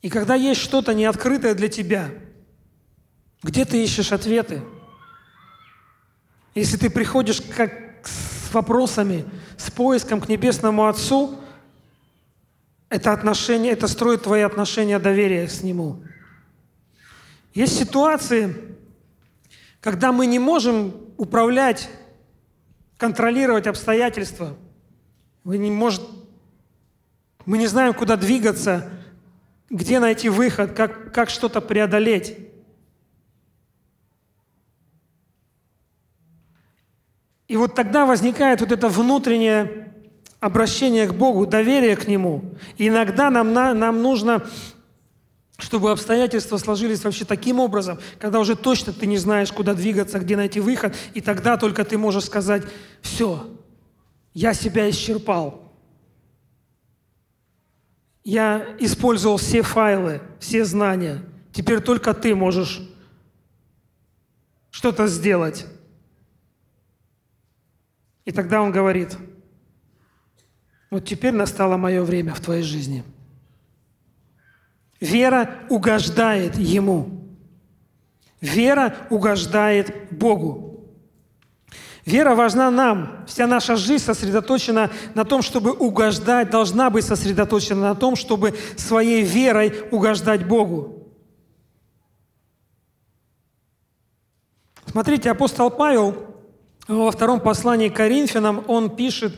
И 0.00 0.08
когда 0.08 0.36
есть 0.36 0.60
что-то 0.60 0.94
неоткрытое 0.94 1.54
для 1.56 1.68
тебя– 1.68 2.08
где 3.46 3.64
ты 3.64 3.82
ищешь 3.82 4.10
ответы? 4.10 4.60
Если 6.56 6.76
ты 6.76 6.90
приходишь 6.90 7.40
как 7.40 7.72
с 8.02 8.52
вопросами, 8.52 9.24
с 9.56 9.70
поиском 9.70 10.20
к 10.20 10.28
Небесному 10.28 10.88
Отцу, 10.88 11.38
это 12.88 13.12
отношение, 13.12 13.72
это 13.72 13.86
строит 13.86 14.24
твои 14.24 14.42
отношения 14.42 14.98
доверия 14.98 15.46
с 15.46 15.62
Нему. 15.62 16.02
Есть 17.54 17.78
ситуации, 17.78 18.56
когда 19.80 20.10
мы 20.10 20.26
не 20.26 20.40
можем 20.40 20.96
управлять, 21.16 21.88
контролировать 22.96 23.68
обстоятельства. 23.68 24.56
Мы 25.44 25.58
не, 25.58 25.70
может, 25.70 26.02
мы 27.44 27.58
не 27.58 27.68
знаем, 27.68 27.94
куда 27.94 28.16
двигаться, 28.16 28.90
где 29.70 30.00
найти 30.00 30.30
выход, 30.30 30.72
как, 30.72 31.14
как 31.14 31.30
что-то 31.30 31.60
преодолеть. 31.60 32.45
И 37.48 37.56
вот 37.56 37.74
тогда 37.74 38.06
возникает 38.06 38.60
вот 38.60 38.72
это 38.72 38.88
внутреннее 38.88 39.92
обращение 40.40 41.06
к 41.06 41.14
Богу, 41.14 41.46
доверие 41.46 41.96
к 41.96 42.08
Нему. 42.08 42.56
И 42.76 42.88
иногда 42.88 43.30
нам, 43.30 43.52
нам 43.52 44.02
нужно, 44.02 44.44
чтобы 45.58 45.90
обстоятельства 45.90 46.56
сложились 46.58 47.04
вообще 47.04 47.24
таким 47.24 47.60
образом, 47.60 47.98
когда 48.18 48.40
уже 48.40 48.56
точно 48.56 48.92
ты 48.92 49.06
не 49.06 49.16
знаешь, 49.16 49.52
куда 49.52 49.74
двигаться, 49.74 50.18
где 50.18 50.36
найти 50.36 50.60
выход, 50.60 50.94
и 51.14 51.20
тогда 51.20 51.56
только 51.56 51.84
ты 51.84 51.96
можешь 51.96 52.24
сказать, 52.24 52.62
все, 53.00 53.48
я 54.34 54.52
себя 54.52 54.90
исчерпал. 54.90 55.62
Я 58.24 58.74
использовал 58.80 59.36
все 59.36 59.62
файлы, 59.62 60.20
все 60.40 60.64
знания. 60.64 61.22
Теперь 61.52 61.80
только 61.80 62.12
ты 62.12 62.34
можешь 62.34 62.82
что-то 64.70 65.06
сделать. 65.06 65.64
И 68.26 68.32
тогда 68.32 68.60
он 68.60 68.72
говорит, 68.72 69.16
вот 70.90 71.04
теперь 71.04 71.32
настало 71.32 71.76
мое 71.76 72.02
время 72.02 72.34
в 72.34 72.40
твоей 72.40 72.62
жизни. 72.62 73.04
Вера 75.00 75.60
угождает 75.70 76.56
Ему. 76.56 77.24
Вера 78.40 78.96
угождает 79.10 80.10
Богу. 80.10 80.84
Вера 82.04 82.34
важна 82.34 82.70
нам. 82.70 83.24
Вся 83.26 83.46
наша 83.46 83.76
жизнь 83.76 84.04
сосредоточена 84.04 84.90
на 85.14 85.24
том, 85.24 85.42
чтобы 85.42 85.72
угождать, 85.72 86.50
должна 86.50 86.90
быть 86.90 87.04
сосредоточена 87.04 87.80
на 87.80 87.94
том, 87.94 88.16
чтобы 88.16 88.54
своей 88.76 89.22
верой 89.22 89.72
угождать 89.90 90.46
Богу. 90.46 91.08
Смотрите, 94.86 95.30
апостол 95.30 95.70
Павел 95.70 96.35
во 96.88 97.10
втором 97.10 97.40
послании 97.40 97.88
к 97.88 97.96
Коринфянам 97.96 98.64
он 98.68 98.94
пишет 98.94 99.34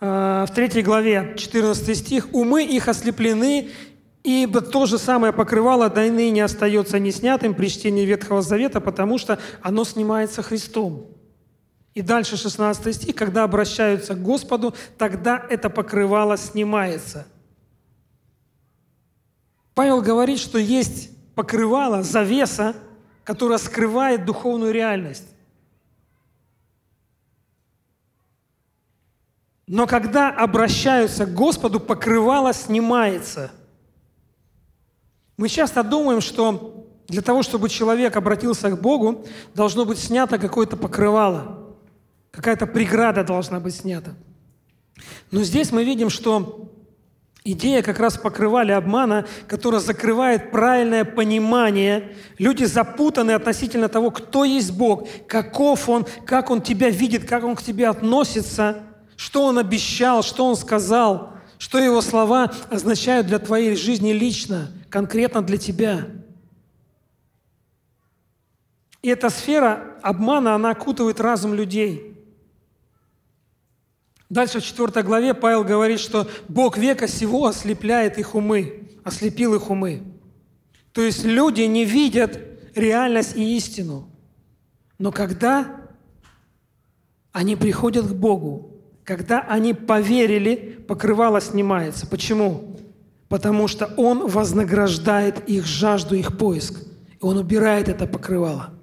э, 0.00 0.46
в 0.48 0.54
третьей 0.54 0.82
главе, 0.82 1.34
14 1.36 1.96
стих, 1.96 2.28
«Умы 2.32 2.64
их 2.64 2.88
ослеплены, 2.88 3.70
ибо 4.24 4.60
то 4.60 4.86
же 4.86 4.98
самое 4.98 5.32
покрывало 5.32 5.90
до 5.90 6.02
ныне 6.10 6.44
остается 6.44 6.98
не 6.98 7.10
снятым 7.10 7.54
при 7.54 7.68
чтении 7.68 8.04
Ветхого 8.04 8.42
Завета, 8.42 8.80
потому 8.80 9.18
что 9.18 9.38
оно 9.62 9.84
снимается 9.84 10.42
Христом». 10.42 11.06
И 11.94 12.02
дальше 12.02 12.36
16 12.36 12.94
стих, 12.94 13.16
когда 13.16 13.44
обращаются 13.44 14.14
к 14.14 14.22
Господу, 14.22 14.74
тогда 14.96 15.44
это 15.50 15.68
покрывало 15.68 16.36
снимается. 16.36 17.26
Павел 19.74 20.00
говорит, 20.00 20.38
что 20.38 20.58
есть 20.58 21.10
покрывало, 21.34 22.02
завеса, 22.02 22.74
которая 23.24 23.58
скрывает 23.58 24.24
духовную 24.24 24.72
реальность. 24.72 25.26
Но 29.68 29.86
когда 29.86 30.30
обращаются 30.30 31.26
к 31.26 31.34
Господу, 31.34 31.78
покрывало 31.78 32.54
снимается. 32.54 33.50
Мы 35.36 35.50
часто 35.50 35.82
думаем, 35.82 36.22
что 36.22 36.86
для 37.06 37.20
того, 37.20 37.42
чтобы 37.42 37.68
человек 37.68 38.16
обратился 38.16 38.70
к 38.70 38.80
Богу, 38.80 39.26
должно 39.54 39.84
быть 39.84 39.98
снято 39.98 40.38
какое-то 40.38 40.78
покрывало, 40.78 41.76
какая-то 42.30 42.66
преграда 42.66 43.22
должна 43.24 43.60
быть 43.60 43.74
снята. 43.74 44.14
Но 45.30 45.42
здесь 45.42 45.70
мы 45.70 45.84
видим, 45.84 46.08
что 46.08 46.72
идея 47.44 47.82
как 47.82 48.00
раз 48.00 48.16
покрывали 48.16 48.72
обмана, 48.72 49.26
которая 49.48 49.82
закрывает 49.82 50.50
правильное 50.50 51.04
понимание. 51.04 52.16
Люди 52.38 52.64
запутаны 52.64 53.32
относительно 53.32 53.90
того, 53.90 54.10
кто 54.10 54.44
есть 54.44 54.72
Бог, 54.72 55.06
каков 55.26 55.90
Он, 55.90 56.06
как 56.24 56.50
Он 56.50 56.62
тебя 56.62 56.88
видит, 56.88 57.28
как 57.28 57.44
Он 57.44 57.54
к 57.54 57.62
тебе 57.62 57.86
относится– 57.86 58.84
что 59.18 59.46
Он 59.46 59.58
обещал, 59.58 60.22
что 60.22 60.46
Он 60.46 60.54
сказал, 60.54 61.34
что 61.58 61.78
Его 61.78 62.00
слова 62.00 62.52
означают 62.70 63.26
для 63.26 63.40
твоей 63.40 63.74
жизни 63.74 64.12
лично, 64.12 64.70
конкретно 64.88 65.42
для 65.42 65.58
тебя. 65.58 66.06
И 69.02 69.08
эта 69.08 69.28
сфера 69.28 69.98
обмана, 70.02 70.54
она 70.54 70.70
окутывает 70.70 71.20
разум 71.20 71.52
людей. 71.52 72.16
Дальше 74.30 74.60
в 74.60 74.64
4 74.64 75.02
главе 75.02 75.34
Павел 75.34 75.64
говорит, 75.64 75.98
что 75.98 76.28
Бог 76.46 76.78
века 76.78 77.08
сего 77.08 77.46
ослепляет 77.46 78.18
их 78.18 78.36
умы, 78.36 78.88
ослепил 79.02 79.52
их 79.56 79.68
умы. 79.68 80.04
То 80.92 81.02
есть 81.02 81.24
люди 81.24 81.62
не 81.62 81.84
видят 81.84 82.38
реальность 82.76 83.34
и 83.34 83.56
истину. 83.56 84.08
Но 84.96 85.10
когда 85.10 85.88
они 87.32 87.56
приходят 87.56 88.06
к 88.06 88.14
Богу, 88.14 88.77
когда 89.08 89.40
они 89.40 89.72
поверили, 89.72 90.84
покрывало 90.86 91.40
снимается. 91.40 92.06
Почему? 92.06 92.76
Потому 93.30 93.66
что 93.66 93.86
Он 93.96 94.28
вознаграждает 94.28 95.48
их 95.48 95.64
жажду, 95.64 96.14
их 96.14 96.36
поиск. 96.36 96.82
И 97.12 97.16
Он 97.24 97.38
убирает 97.38 97.88
это 97.88 98.06
покрывало. 98.06 98.74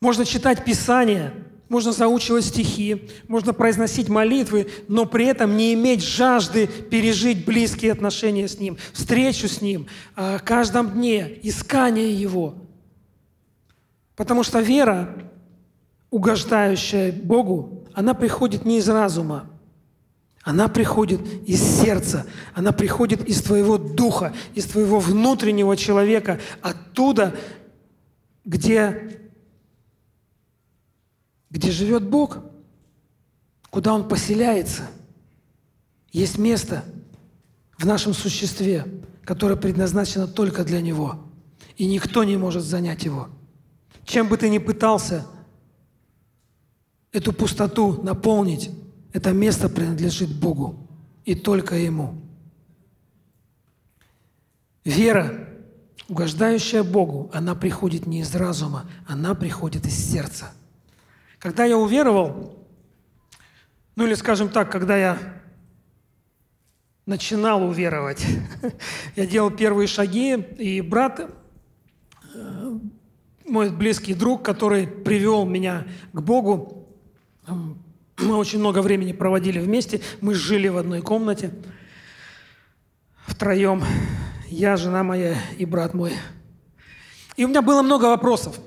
Можно 0.00 0.24
читать 0.24 0.64
Писание, 0.64 1.34
можно 1.68 1.90
заучивать 1.90 2.44
стихи, 2.44 3.10
можно 3.26 3.52
произносить 3.52 4.08
молитвы, 4.08 4.68
но 4.86 5.04
при 5.04 5.26
этом 5.26 5.56
не 5.56 5.74
иметь 5.74 6.04
жажды 6.04 6.68
пережить 6.68 7.44
близкие 7.44 7.90
отношения 7.90 8.46
с 8.46 8.60
Ним, 8.60 8.78
встречу 8.92 9.48
с 9.48 9.60
Ним, 9.60 9.88
а, 10.14 10.38
в 10.38 10.44
каждом 10.44 10.92
дне, 10.92 11.36
искание 11.42 12.14
Его. 12.14 12.54
Потому 14.14 14.44
что 14.44 14.60
вера, 14.60 15.12
угождающая 16.10 17.10
Богу, 17.10 17.77
она 17.98 18.14
приходит 18.14 18.64
не 18.64 18.78
из 18.78 18.88
разума, 18.88 19.50
она 20.44 20.68
приходит 20.68 21.20
из 21.48 21.60
сердца, 21.60 22.26
она 22.54 22.70
приходит 22.70 23.28
из 23.28 23.42
твоего 23.42 23.76
духа, 23.76 24.32
из 24.54 24.66
твоего 24.66 25.00
внутреннего 25.00 25.76
человека, 25.76 26.38
оттуда, 26.62 27.34
где, 28.44 29.18
где 31.50 31.72
живет 31.72 32.04
Бог, 32.04 32.38
куда 33.68 33.92
Он 33.92 34.06
поселяется. 34.06 34.82
Есть 36.12 36.38
место 36.38 36.84
в 37.78 37.84
нашем 37.84 38.14
существе, 38.14 38.86
которое 39.24 39.56
предназначено 39.56 40.28
только 40.28 40.62
для 40.62 40.80
Него, 40.80 41.18
и 41.76 41.84
никто 41.84 42.22
не 42.22 42.36
может 42.36 42.62
занять 42.62 43.04
его. 43.04 43.28
Чем 44.04 44.28
бы 44.28 44.36
ты 44.36 44.48
ни 44.50 44.58
пытался– 44.58 45.26
эту 47.18 47.32
пустоту 47.32 48.00
наполнить, 48.02 48.70
это 49.12 49.32
место 49.32 49.68
принадлежит 49.68 50.32
Богу 50.32 50.88
и 51.24 51.34
только 51.34 51.74
Ему. 51.74 52.14
Вера, 54.84 55.48
угождающая 56.08 56.84
Богу, 56.84 57.28
она 57.34 57.56
приходит 57.56 58.06
не 58.06 58.20
из 58.20 58.34
разума, 58.36 58.88
она 59.06 59.34
приходит 59.34 59.84
из 59.84 59.94
сердца. 59.94 60.52
Когда 61.40 61.64
я 61.64 61.76
уверовал, 61.76 62.56
ну 63.96 64.06
или 64.06 64.14
скажем 64.14 64.48
так, 64.48 64.70
когда 64.70 64.96
я 64.96 65.18
начинал 67.04 67.64
уверовать, 67.64 68.24
я 69.16 69.26
делал 69.26 69.50
первые 69.50 69.88
шаги, 69.88 70.34
и 70.34 70.80
брат, 70.82 71.28
э, 72.34 72.78
мой 73.44 73.70
близкий 73.70 74.14
друг, 74.14 74.44
который 74.44 74.86
привел 74.86 75.44
меня 75.44 75.84
к 76.12 76.20
Богу, 76.20 76.77
мы 77.48 78.36
очень 78.36 78.58
много 78.58 78.82
времени 78.82 79.12
проводили 79.12 79.58
вместе. 79.58 80.00
Мы 80.20 80.34
жили 80.34 80.68
в 80.68 80.76
одной 80.76 81.02
комнате 81.02 81.52
втроем. 83.26 83.84
Я, 84.48 84.76
жена 84.76 85.02
моя 85.02 85.36
и 85.56 85.64
брат 85.64 85.94
мой. 85.94 86.12
И 87.36 87.44
у 87.44 87.48
меня 87.48 87.62
было 87.62 87.82
много 87.82 88.06
вопросов. 88.06 88.58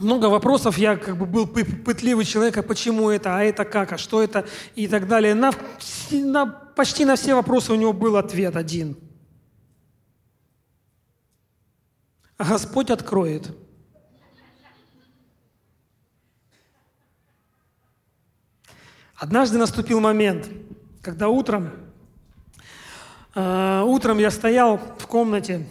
Много 0.00 0.26
вопросов, 0.26 0.78
я 0.78 0.96
как 0.96 1.16
бы 1.16 1.26
был 1.26 1.46
пытливый 1.46 2.24
человек, 2.24 2.56
а 2.58 2.62
почему 2.62 3.10
это, 3.10 3.36
а 3.36 3.42
это 3.42 3.64
как, 3.64 3.92
а 3.92 3.98
что 3.98 4.22
это 4.22 4.46
и 4.76 4.86
так 4.86 5.08
далее. 5.08 5.34
На, 5.34 5.52
на, 6.10 6.46
почти 6.46 7.04
на 7.04 7.16
все 7.16 7.34
вопросы 7.34 7.72
у 7.72 7.76
него 7.76 7.92
был 7.92 8.16
ответ 8.16 8.56
один. 8.56 8.96
Господь 12.38 12.90
откроет– 12.90 13.56
Однажды 19.18 19.58
наступил 19.58 19.98
момент, 19.98 20.48
когда 21.02 21.28
утром, 21.28 21.72
э, 23.34 23.82
утром 23.84 24.18
я 24.18 24.30
стоял 24.30 24.78
в 24.78 25.08
комнате 25.08 25.66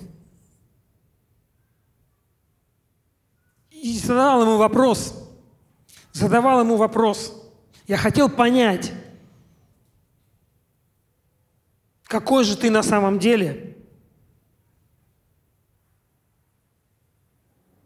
и 3.72 3.98
задавал 4.00 4.42
ему 4.42 4.58
вопрос, 4.58 5.16
задавал 6.12 6.60
ему 6.60 6.76
вопрос. 6.76 7.42
Я 7.88 7.96
хотел 7.96 8.28
понять, 8.28 8.92
какой 12.04 12.44
же 12.44 12.58
ты 12.58 12.70
на 12.70 12.84
самом 12.84 13.18
деле. 13.18 13.78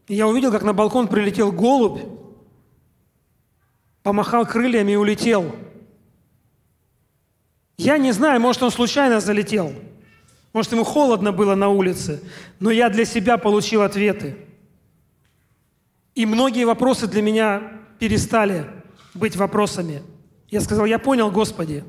И 0.08 0.16
я 0.16 0.26
увидел, 0.26 0.50
как 0.50 0.64
на 0.64 0.72
балкон 0.72 1.06
прилетел 1.06 1.52
голубь, 1.52 2.21
помахал 4.02 4.46
крыльями 4.46 4.92
и 4.92 4.96
улетел. 4.96 5.54
Я 7.76 7.98
не 7.98 8.12
знаю, 8.12 8.40
может, 8.40 8.62
он 8.62 8.70
случайно 8.70 9.20
залетел. 9.20 9.72
Может, 10.52 10.72
ему 10.72 10.84
холодно 10.84 11.32
было 11.32 11.54
на 11.54 11.68
улице. 11.68 12.22
Но 12.60 12.70
я 12.70 12.90
для 12.90 13.04
себя 13.04 13.38
получил 13.38 13.82
ответы. 13.82 14.36
И 16.14 16.26
многие 16.26 16.64
вопросы 16.64 17.06
для 17.06 17.22
меня 17.22 17.80
перестали 17.98 18.66
быть 19.14 19.36
вопросами. 19.36 20.02
Я 20.48 20.60
сказал, 20.60 20.84
я 20.84 20.98
понял, 20.98 21.30
Господи. 21.30 21.84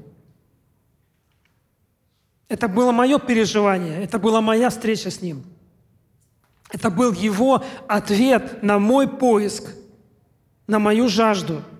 Это 2.48 2.68
было 2.68 2.92
мое 2.92 3.18
переживание, 3.20 4.04
это 4.04 4.20
была 4.20 4.40
моя 4.40 4.70
встреча 4.70 5.10
с 5.10 5.22
Ним. 5.22 5.44
Это 6.70 6.90
был 6.90 7.12
Его 7.12 7.64
ответ 7.88 8.62
на 8.62 8.80
мой 8.80 9.08
поиск, 9.08 9.74
на 10.68 10.80
мою 10.80 11.10
жажду– 11.10 11.62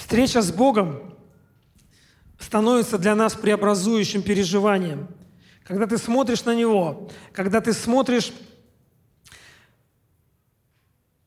Встреча 0.00 0.40
с 0.40 0.50
Богом 0.50 1.14
становится 2.38 2.96
для 2.96 3.14
нас 3.14 3.34
преобразующим 3.34 4.22
переживанием. 4.22 5.08
Когда 5.62 5.86
ты 5.86 5.98
смотришь 5.98 6.44
на 6.46 6.54
Него, 6.54 7.10
когда 7.32 7.60
ты 7.60 7.74
смотришь 7.74 8.32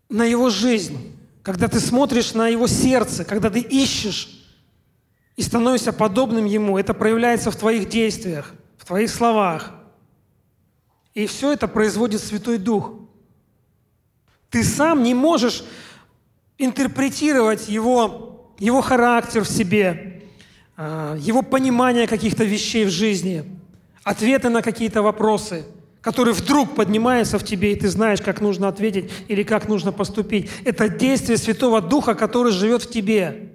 на 0.10 0.24
Его 0.26 0.50
жизнь, 0.50 1.16
когда 1.44 1.68
ты 1.68 1.80
смотришь 1.80 2.34
на 2.34 2.48
Его 2.48 2.66
сердце, 2.66 3.24
когда 3.24 3.52
ты 3.52 3.60
ищешь 3.60 4.44
и 5.36 5.44
становишься 5.44 5.94
подобным 5.94 6.46
Ему, 6.46 6.80
это 6.80 6.96
проявляется 6.96 7.52
в 7.52 7.56
твоих 7.56 7.88
действиях, 7.88 8.56
в 8.80 8.86
твоих 8.86 9.12
словах. 9.12 9.72
И 11.14 11.28
все 11.28 11.54
это 11.54 11.68
производит 11.68 12.22
Святой 12.22 12.58
Дух. 12.58 12.96
Ты 14.50 14.64
сам 14.64 15.04
не 15.04 15.14
можешь 15.14 15.64
интерпретировать 16.58 17.70
Его 17.70 18.34
его 18.60 18.82
характер 18.82 19.44
в 19.44 19.50
себе, 19.50 20.24
а, 20.76 21.16
его 21.18 21.42
понимание 21.42 22.08
каких-то 22.08 22.44
вещей 22.44 22.86
в 22.86 22.90
жизни, 22.90 23.44
ответы 24.04 24.50
на 24.50 24.62
какие-то 24.62 25.02
вопросы, 25.02 25.66
которые 26.02 26.34
вдруг 26.34 26.76
поднимаются 26.76 27.40
в 27.40 27.44
тебе, 27.44 27.74
и 27.74 27.76
ты 27.76 27.88
знаешь, 27.88 28.22
как 28.22 28.42
нужно 28.42 28.68
ответить 28.68 29.12
или 29.28 29.44
как 29.44 29.68
нужно 29.68 29.92
поступить. 29.92 30.50
Это 30.66 30.90
действие 30.90 31.38
Святого 31.38 31.82
Духа, 31.82 32.14
который 32.14 32.52
живет 32.52 32.84
в 32.84 32.90
тебе. 32.90 33.50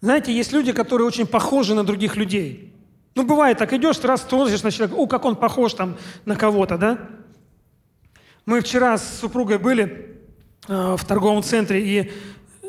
Знаете, 0.00 0.32
есть 0.32 0.52
люди, 0.52 0.72
которые 0.72 1.06
очень 1.06 1.26
похожи 1.26 1.74
на 1.74 1.84
других 1.84 2.16
людей. 2.16 2.72
Ну, 3.14 3.24
бывает 3.24 3.58
так, 3.58 3.72
идешь, 3.72 3.98
раз 4.04 4.26
смотришь 4.28 4.62
на 4.62 4.70
человека, 4.70 4.96
о, 4.96 5.06
как 5.08 5.24
он 5.24 5.34
похож 5.34 5.74
там 5.74 5.98
на 6.24 6.36
кого-то, 6.36 6.78
да? 6.78 7.08
Мы 8.48 8.62
вчера 8.62 8.96
с 8.96 9.18
супругой 9.18 9.58
были 9.58 10.16
э, 10.68 10.96
в 10.96 11.04
торговом 11.04 11.42
центре, 11.42 11.84
и 11.84 12.10
э, 12.62 12.66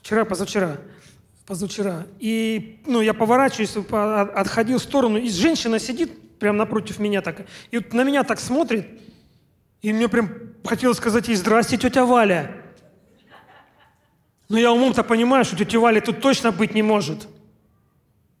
вчера, 0.00 0.24
позавчера, 0.24 0.76
позавчера, 1.46 2.06
и 2.20 2.80
ну, 2.86 3.00
я 3.00 3.12
поворачиваюсь, 3.12 3.76
отходил 4.36 4.78
в 4.78 4.82
сторону, 4.84 5.18
и 5.18 5.28
женщина 5.28 5.80
сидит 5.80 6.38
прямо 6.38 6.58
напротив 6.58 7.00
меня 7.00 7.22
так, 7.22 7.44
и 7.72 7.78
вот 7.78 7.92
на 7.92 8.04
меня 8.04 8.22
так 8.22 8.38
смотрит, 8.38 8.86
и 9.82 9.92
мне 9.92 10.08
прям 10.08 10.30
хотелось 10.64 10.98
сказать 10.98 11.26
ей 11.26 11.34
«Здрасте, 11.34 11.76
тетя 11.76 12.06
Валя». 12.06 12.52
Но 14.48 14.58
я 14.58 14.70
умом-то 14.70 15.02
понимаю, 15.02 15.44
что 15.44 15.56
тетя 15.56 15.80
Валя 15.80 16.00
тут 16.02 16.20
точно 16.20 16.52
быть 16.52 16.72
не 16.72 16.82
может. 16.82 17.26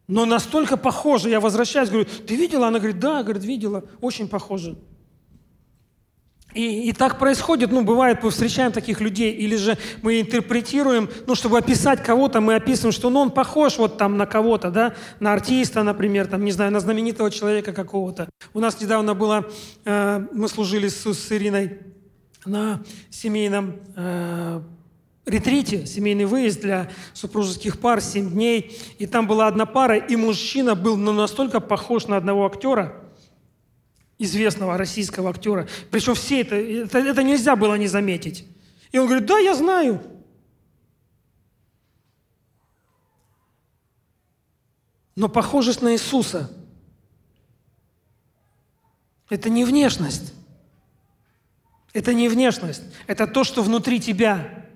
Но 0.06 0.24
настолько 0.24 0.76
похоже, 0.76 1.30
я 1.30 1.40
возвращаюсь, 1.40 1.88
говорю, 1.88 2.06
ты 2.28 2.36
видела? 2.36 2.68
Она 2.68 2.78
говорит, 2.78 3.00
да, 3.00 3.24
говорит, 3.24 3.42
видела, 3.42 3.82
очень 4.00 4.28
похоже. 4.28 4.76
И, 6.54 6.88
и 6.88 6.92
так 6.92 7.18
происходит, 7.18 7.72
ну, 7.72 7.82
бывает, 7.82 8.22
мы 8.22 8.30
встречаем 8.30 8.70
таких 8.72 9.00
людей, 9.00 9.32
или 9.32 9.56
же 9.56 9.76
мы 10.02 10.20
интерпретируем, 10.20 11.10
ну, 11.26 11.34
чтобы 11.34 11.58
описать 11.58 12.02
кого-то, 12.02 12.40
мы 12.40 12.54
описываем, 12.54 12.92
что, 12.92 13.10
ну, 13.10 13.20
он 13.20 13.30
похож 13.30 13.76
вот 13.78 13.98
там 13.98 14.16
на 14.16 14.26
кого-то, 14.26 14.70
да, 14.70 14.94
на 15.18 15.32
артиста, 15.32 15.82
например, 15.82 16.28
там, 16.28 16.44
не 16.44 16.52
знаю, 16.52 16.70
на 16.70 16.80
знаменитого 16.80 17.30
человека 17.30 17.72
какого-то. 17.72 18.28
У 18.52 18.60
нас 18.60 18.80
недавно 18.80 19.14
было, 19.14 19.50
э, 19.84 20.26
мы 20.32 20.48
служили 20.48 20.88
с, 20.88 21.04
с 21.04 21.32
Ириной 21.32 21.80
на 22.46 22.82
семейном 23.10 23.80
э, 23.96 24.60
ретрите, 25.26 25.86
семейный 25.86 26.26
выезд 26.26 26.60
для 26.60 26.90
супружеских 27.12 27.80
пар, 27.80 28.00
7 28.00 28.30
дней, 28.30 28.78
и 28.98 29.06
там 29.06 29.26
была 29.26 29.48
одна 29.48 29.66
пара, 29.66 29.96
и 29.96 30.16
мужчина 30.16 30.74
был 30.74 30.96
ну, 30.96 31.12
настолько 31.12 31.60
похож 31.60 32.06
на 32.06 32.16
одного 32.16 32.46
актера, 32.46 33.03
известного 34.18 34.78
российского 34.78 35.30
актера. 35.30 35.68
Причем 35.90 36.14
все 36.14 36.40
это, 36.40 36.56
это, 36.56 36.98
это 36.98 37.22
нельзя 37.22 37.56
было 37.56 37.74
не 37.74 37.88
заметить. 37.88 38.46
И 38.92 38.98
он 38.98 39.06
говорит, 39.06 39.26
да, 39.26 39.38
я 39.38 39.54
знаю. 39.54 40.02
Но 45.16 45.28
похожесть 45.28 45.82
на 45.82 45.92
Иисуса– 45.92 46.50
это 49.28 49.48
не 49.48 49.64
внешность. 49.64 50.32
Это 51.92 52.12
не 52.12 52.28
внешность. 52.28 52.82
Это 53.06 53.26
то, 53.26 53.44
что 53.44 53.62
внутри 53.62 54.00
тебя. 54.00 54.66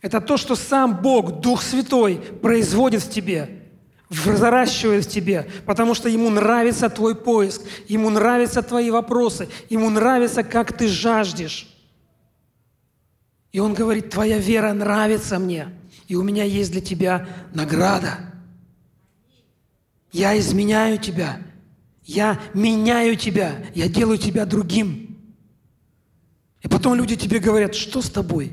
Это 0.00 0.20
то, 0.22 0.38
что 0.38 0.56
сам 0.56 1.02
Бог, 1.02 1.40
Дух 1.40 1.62
Святой, 1.62 2.16
производит 2.16 3.02
в 3.02 3.10
тебе– 3.10 3.56
взращивает 4.10 5.06
в 5.06 5.08
тебе, 5.08 5.48
потому 5.64 5.94
что 5.94 6.08
ему 6.08 6.30
нравится 6.30 6.90
твой 6.90 7.14
поиск, 7.14 7.62
ему 7.86 8.10
нравятся 8.10 8.60
твои 8.60 8.90
вопросы, 8.90 9.48
ему 9.70 9.88
нравится, 9.88 10.42
как 10.42 10.76
ты 10.76 10.88
жаждешь. 10.88 11.68
И 13.52 13.60
он 13.60 13.72
говорит, 13.72 14.10
твоя 14.10 14.38
вера 14.38 14.72
нравится 14.72 15.38
мне, 15.38 15.68
и 16.08 16.16
у 16.16 16.22
меня 16.22 16.44
есть 16.44 16.72
для 16.72 16.80
тебя 16.80 17.28
награда. 17.54 18.18
Я 20.12 20.36
изменяю 20.38 20.98
тебя, 20.98 21.40
я 22.02 22.40
меняю 22.52 23.14
тебя, 23.14 23.64
я 23.76 23.88
делаю 23.88 24.18
тебя 24.18 24.44
другим. 24.44 25.16
И 26.62 26.68
потом 26.68 26.94
люди 26.94 27.14
тебе 27.14 27.38
говорят, 27.38 27.76
что 27.76 28.02
с 28.02 28.10
тобой? 28.10 28.52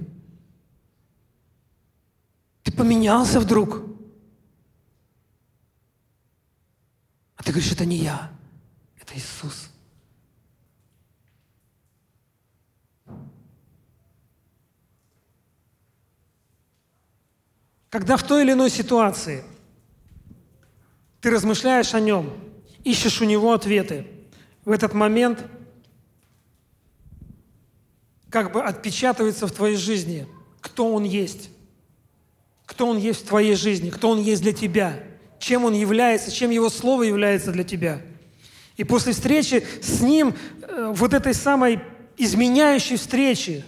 Ты 2.62 2.72
поменялся 2.72 3.40
вдруг? 3.40 3.97
А 7.38 7.44
ты 7.44 7.52
говоришь, 7.52 7.72
это 7.72 7.86
не 7.86 7.98
я, 7.98 8.32
это 9.00 9.16
Иисус. 9.16 9.70
Когда 17.90 18.18
в 18.18 18.24
той 18.24 18.44
или 18.44 18.52
иной 18.52 18.70
ситуации 18.70 19.44
ты 21.22 21.30
размышляешь 21.30 21.94
о 21.94 22.00
нем, 22.00 22.34
ищешь 22.84 23.22
у 23.22 23.26
него 23.26 23.54
ответы, 23.54 24.08
в 24.66 24.72
этот 24.72 24.94
момент 24.94 25.46
как 28.30 28.52
бы 28.52 28.62
отпечатывается 28.62 29.48
в 29.48 29.52
твоей 29.52 29.78
жизни, 29.78 30.28
кто 30.60 30.94
он 30.94 31.06
есть, 31.06 31.50
кто 32.66 32.88
он 32.88 32.98
есть 32.98 33.24
в 33.24 33.28
твоей 33.28 33.56
жизни, 33.56 33.90
кто 33.90 34.10
он 34.10 34.20
есть 34.20 34.42
для 34.42 34.54
тебя– 34.54 35.02
чем 35.40 35.66
он 35.66 35.74
является, 35.74 36.32
чем 36.32 36.50
его 36.52 36.70
слово 36.70 37.04
является 37.04 37.52
для 37.52 37.64
тебя. 37.64 38.02
И 38.76 38.84
после 38.84 39.14
встречи 39.14 39.66
с 39.82 40.02
ним, 40.02 40.36
э, 40.62 40.92
вот 40.96 41.14
этой 41.14 41.34
самой 41.34 41.80
изменяющей 42.18 42.98
встречи, 42.98 43.64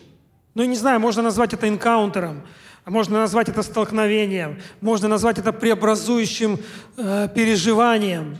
ну, 0.53 0.63
не 0.65 0.75
знаю, 0.75 0.99
можно 0.99 1.21
назвать 1.21 1.53
это 1.53 1.67
энкаунтером, 1.67 2.43
можно 2.85 3.19
назвать 3.19 3.49
это 3.49 3.61
столкновением, 3.63 4.59
можно 4.81 5.07
назвать 5.07 5.37
это 5.37 5.53
преобразующим 5.53 6.59
э, 6.97 7.27
переживанием. 7.33 8.37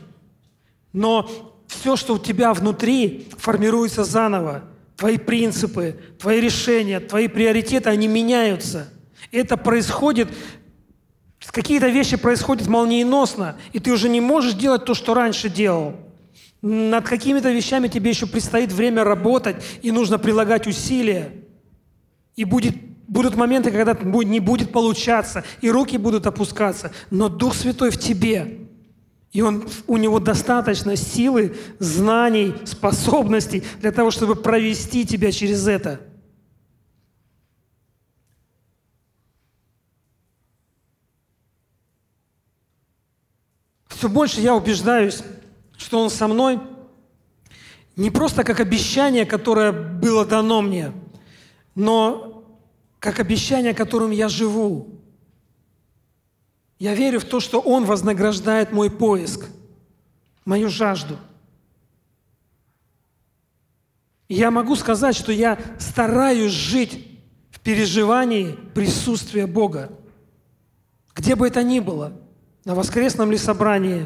Но 0.91 1.29
все, 1.67 1.95
что 1.95 2.15
у 2.15 2.19
тебя 2.19 2.53
внутри, 2.53 3.27
формируется 3.37 4.03
заново. 4.03 4.63
Твои 4.97 5.17
принципы, 5.17 5.97
твои 6.19 6.41
решения, 6.41 6.99
твои 6.99 7.27
приоритеты, 7.27 7.89
они 7.89 8.07
меняются. 8.07 8.89
Это 9.31 9.55
происходит 9.55 10.27
Какие-то 11.51 11.88
вещи 11.88 12.15
происходят 12.15 12.67
молниеносно, 12.67 13.57
и 13.73 13.79
ты 13.79 13.91
уже 13.91 14.07
не 14.07 14.21
можешь 14.21 14.53
делать 14.53 14.85
то, 14.85 14.93
что 14.93 15.13
раньше 15.13 15.49
делал. 15.49 15.95
Над 16.62 17.07
какими-то 17.07 17.51
вещами 17.51 17.88
тебе 17.88 18.12
еще 18.12 18.27
предстоит 18.27 18.71
время 18.71 19.03
работать, 19.03 19.55
и 19.81 19.91
нужно 19.91 20.19
прилагать 20.19 20.67
усилия. 20.67 21.31
И 22.35 22.43
будет, 22.43 22.75
будут 23.07 23.35
моменты, 23.35 23.71
когда 23.71 23.97
не 24.23 24.39
будет 24.39 24.71
получаться, 24.71 25.43
и 25.62 25.71
руки 25.71 25.97
будут 25.97 26.27
опускаться, 26.27 26.91
но 27.09 27.29
Дух 27.29 27.55
Святой 27.55 27.89
в 27.89 27.97
тебе. 27.97 28.59
И 29.31 29.41
он, 29.41 29.67
у 29.88 29.97
него 29.97 30.19
достаточно 30.19 30.95
силы, 30.95 31.55
знаний, 31.79 32.53
способностей 32.65 33.63
для 33.79 33.91
того, 33.91 34.12
чтобы 34.12 34.35
провести 34.35 35.05
тебя 35.05 35.31
через 35.31 35.67
это– 35.67 36.01
все 43.99 44.07
больше 44.07 44.39
я 44.39 44.55
убеждаюсь, 44.55 45.23
что 45.75 46.01
Он 46.01 46.09
со 46.09 46.29
мной 46.29 46.62
не 47.97 48.09
просто 48.09 48.45
как 48.45 48.62
обещание, 48.62 49.25
которое 49.25 49.73
было 49.73 50.25
дано 50.25 50.62
мне, 50.62 50.93
но 51.75 52.45
как 52.99 53.19
обещание, 53.19 53.73
которым 53.73 54.12
я 54.12 54.29
живу. 54.29 54.88
Я 56.79 56.95
верю 56.95 57.19
в 57.19 57.25
то, 57.25 57.41
что 57.41 57.59
Он 57.59 57.83
вознаграждает 57.83 58.71
мой 58.71 58.89
поиск, 58.89 59.49
мою 60.45 60.69
жажду. 60.69 61.17
Я 64.29 64.49
могу 64.49 64.77
сказать, 64.77 65.17
что 65.17 65.33
я 65.33 65.59
стараюсь 65.77 66.53
жить 66.53 67.05
в 67.51 67.59
переживании 67.59 68.57
присутствия 68.73 69.45
Бога, 69.45 69.91
где 71.13 71.35
бы 71.35 71.45
это 71.45 71.63
ни 71.63 71.81
было– 71.81 72.13
на 72.69 72.75
воскресном 72.75 73.32
ли 73.32 73.38
собрании, 73.39 74.05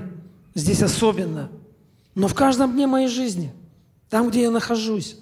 здесь 0.55 0.81
особенно, 0.81 1.51
но 2.15 2.29
в 2.29 2.33
каждом 2.33 2.71
дне 2.71 2.87
моей 2.87 3.09
жизни, 3.09 3.51
там, 4.09 4.29
где 4.29 4.43
я 4.43 4.51
нахожусь. 4.51 5.17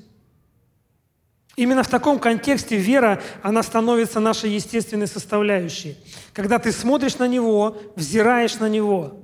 Именно 1.56 1.82
в 1.82 1.88
таком 1.88 2.19
контексте 2.19 2.77
вера, 2.77 3.19
она 3.41 3.63
становится 3.63 4.19
нашей 4.19 4.51
естественной 4.51 5.08
составляющей. 5.08 5.97
Когда 6.34 6.60
ты 6.60 6.71
смотришь 6.71 7.17
на 7.17 7.27
Него, 7.27 7.82
взираешь 7.95 8.60
на 8.60 8.69
Него. 8.69 9.23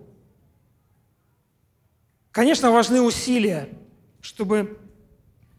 Конечно, 2.32 2.72
важны 2.72 3.02
усилия, 3.02 3.70
чтобы 4.20 4.80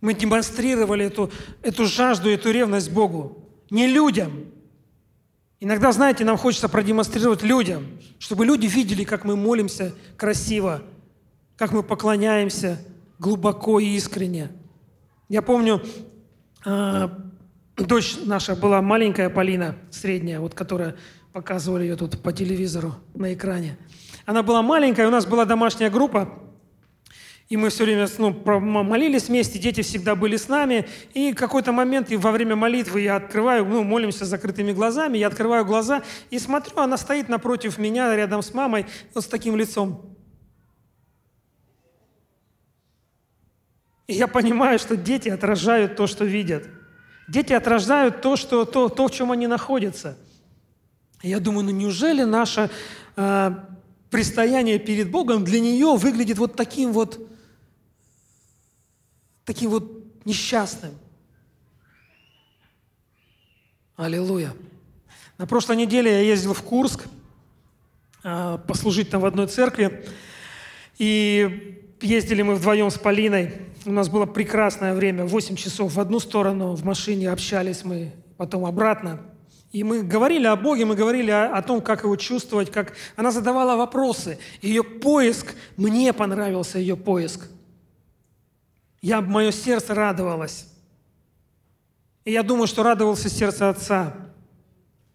мы 0.00 0.14
демонстрировали 0.14 1.06
эту, 1.06 1.30
эту 1.62 1.84
жажду, 1.84 2.28
эту 2.28 2.50
ревность 2.50 2.90
Богу. 2.90 3.48
Не 3.70 3.86
людям, 3.86 4.46
Иногда, 5.60 5.90
знаете, 5.90 6.24
нам 6.24 6.36
хочется 6.36 6.68
продемонстрировать 6.68 7.42
людям, 7.42 7.86
чтобы 8.20 8.46
люди 8.46 8.66
видели, 8.66 9.02
как 9.02 9.24
мы 9.24 9.34
молимся 9.34 9.92
красиво, 10.16 10.82
как 11.56 11.72
мы 11.72 11.82
поклоняемся 11.82 12.78
глубоко 13.18 13.80
и 13.80 13.86
искренне. 13.86 14.50
Я 15.28 15.42
помню, 15.42 15.82
э, 16.64 17.08
дочь 17.76 18.16
наша 18.24 18.54
была 18.54 18.80
маленькая, 18.82 19.30
Полина, 19.30 19.74
средняя, 19.90 20.38
вот 20.38 20.54
которая 20.54 20.94
показывали 21.32 21.82
ее 21.82 21.96
тут 21.96 22.22
по 22.22 22.32
телевизору 22.32 22.94
на 23.14 23.34
экране. 23.34 23.76
Она 24.26 24.44
была 24.44 24.62
маленькая, 24.62 25.08
у 25.08 25.10
нас 25.10 25.26
была 25.26 25.44
домашняя 25.44 25.90
группа, 25.90 26.38
и 27.48 27.56
мы 27.56 27.70
все 27.70 27.84
время 27.84 28.06
ну, 28.18 28.30
молились 28.44 29.28
вместе, 29.28 29.58
дети 29.58 29.80
всегда 29.80 30.14
были 30.14 30.36
с 30.36 30.48
нами. 30.48 30.86
И 31.14 31.32
какой-то 31.32 31.72
момент 31.72 32.10
и 32.10 32.16
во 32.16 32.30
время 32.30 32.56
молитвы 32.56 33.00
я 33.00 33.16
открываю, 33.16 33.64
ну, 33.64 33.82
молимся 33.82 34.26
с 34.26 34.28
закрытыми 34.28 34.72
глазами, 34.72 35.16
я 35.16 35.28
открываю 35.28 35.64
глаза 35.64 36.02
и 36.30 36.38
смотрю, 36.38 36.78
она 36.78 36.98
стоит 36.98 37.30
напротив 37.30 37.78
меня, 37.78 38.14
рядом 38.14 38.42
с 38.42 38.52
мамой, 38.52 38.84
вот 39.14 39.24
с 39.24 39.28
таким 39.28 39.56
лицом. 39.56 40.14
И 44.06 44.14
я 44.14 44.26
понимаю, 44.26 44.78
что 44.78 44.96
дети 44.96 45.30
отражают 45.30 45.96
то, 45.96 46.06
что 46.06 46.26
видят. 46.26 46.66
Дети 47.28 47.54
отражают 47.54 48.20
то, 48.20 48.36
что, 48.36 48.66
то, 48.66 48.90
то 48.90 49.08
в 49.08 49.10
чем 49.10 49.32
они 49.32 49.46
находятся. 49.46 50.18
И 51.22 51.30
я 51.30 51.40
думаю, 51.40 51.64
ну 51.64 51.70
неужели 51.70 52.24
наше 52.24 52.70
э, 53.16 53.50
предстояние 54.10 54.78
перед 54.78 55.10
Богом 55.10 55.44
для 55.44 55.60
нее 55.60 55.96
выглядит 55.96 56.38
вот 56.38 56.54
таким 56.54 56.92
вот 56.92 57.18
таким 59.48 59.70
вот 59.70 59.90
несчастным. 60.26 60.92
Аллилуйя. 63.96 64.52
На 65.38 65.46
прошлой 65.46 65.76
неделе 65.76 66.10
я 66.10 66.20
ездил 66.20 66.52
в 66.52 66.62
Курск 66.62 67.06
а, 68.22 68.58
послужить 68.58 69.08
там 69.08 69.22
в 69.22 69.24
одной 69.24 69.46
церкви. 69.46 70.04
И 70.98 71.82
ездили 72.02 72.42
мы 72.42 72.56
вдвоем 72.56 72.90
с 72.90 72.98
Полиной. 72.98 73.54
У 73.86 73.90
нас 73.90 74.10
было 74.10 74.26
прекрасное 74.26 74.92
время. 74.92 75.24
8 75.24 75.56
часов 75.56 75.94
в 75.94 75.98
одну 75.98 76.20
сторону 76.20 76.74
в 76.74 76.84
машине 76.84 77.30
общались 77.30 77.84
мы, 77.84 78.12
потом 78.36 78.66
обратно. 78.66 79.18
И 79.72 79.82
мы 79.82 80.02
говорили 80.02 80.44
о 80.46 80.56
Боге, 80.56 80.84
мы 80.84 80.94
говорили 80.94 81.30
о, 81.30 81.56
о 81.56 81.62
том, 81.62 81.80
как 81.80 82.04
его 82.04 82.16
чувствовать, 82.16 82.70
как 82.70 82.92
она 83.16 83.30
задавала 83.30 83.76
вопросы. 83.76 84.38
Ее 84.60 84.84
поиск, 84.84 85.54
мне 85.78 86.12
понравился 86.12 86.78
ее 86.78 86.98
поиск. 86.98 87.48
Я, 89.00 89.20
мое 89.20 89.52
сердце 89.52 89.94
радовалось. 89.94 90.66
И 92.24 92.32
я 92.32 92.42
думаю, 92.42 92.66
что 92.66 92.82
радовался 92.82 93.28
сердце 93.28 93.68
Отца 93.68 94.14